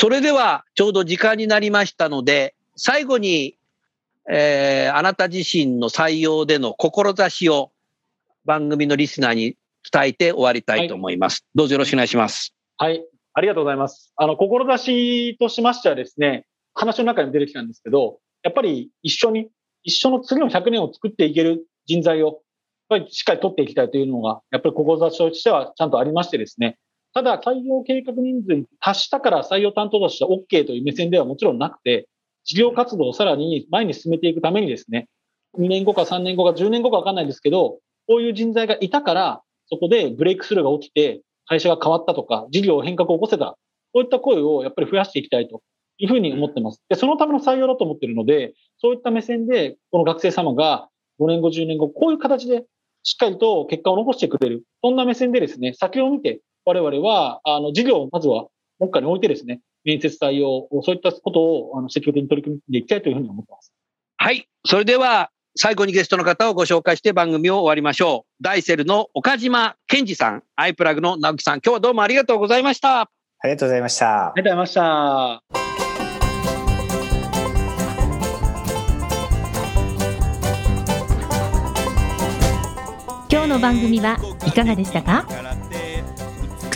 [0.00, 3.56] それではちょうど時間になりましたので、最後に、
[4.30, 7.72] えーあなた自身の採用での志を
[8.44, 9.56] 番組のリスナーに
[9.90, 11.44] 伝えて終わりたいと思います。
[11.56, 12.54] どうぞよろしくお願いします。
[12.76, 13.04] はい。
[13.34, 14.12] ありがとうございます。
[14.14, 19.48] あの、志としましてはですね、話の中にも出てきたんですけど、やっぱり一緒に、
[19.82, 22.38] 一緒の次の100年を作っていける人材を、やっ
[22.88, 26.78] ぱりしっかり取っていきたいというのが、やっぱり志としてはちゃんとありましてですね、
[27.18, 32.06] ただ採用計画人数に達したから採用担当としては OK という目線ではもちろんなくて、
[32.44, 35.08] 事業活動をさらに前に進めていくためにですね、
[35.58, 43.58] 2年後か3年後か10年後かわかんないですけど、こういう人材がいたから、そこでブレイクスルーが起きて、会社が変わったとか、事業変革を起こせた、
[43.92, 45.60] こういった声をやっぱり増やしていきたいと
[45.98, 46.80] いうふうに思ってます。
[46.88, 50.88] で、そのための採用だと思ってるので、そういった目線で、この学生様が
[51.18, 52.64] 5年後、10年後、こういう形で
[53.02, 54.62] しっかりと結果を残してくれる。
[54.84, 58.48] そんな目線でですね、先を見て、我々は、あの、事業をまずは
[58.78, 63.72] 目下に置いてですね、面接採用、そういったことをあの積極的に取り組んでいきたいというふうに思ってます。
[64.18, 64.46] はい。
[64.66, 68.42] それでは、最後にゲストの方をご紹介して番組を終わりましょう。
[68.42, 73.00] ダイセルの岡島健二さん、アイプラグの直樹さん、今日はどうもありがとうございました。
[73.00, 73.08] あ
[73.44, 74.32] りがとうございましたあ。
[74.36, 76.48] りがとうございました。
[83.30, 85.26] 今日の番組はいかがでしたか？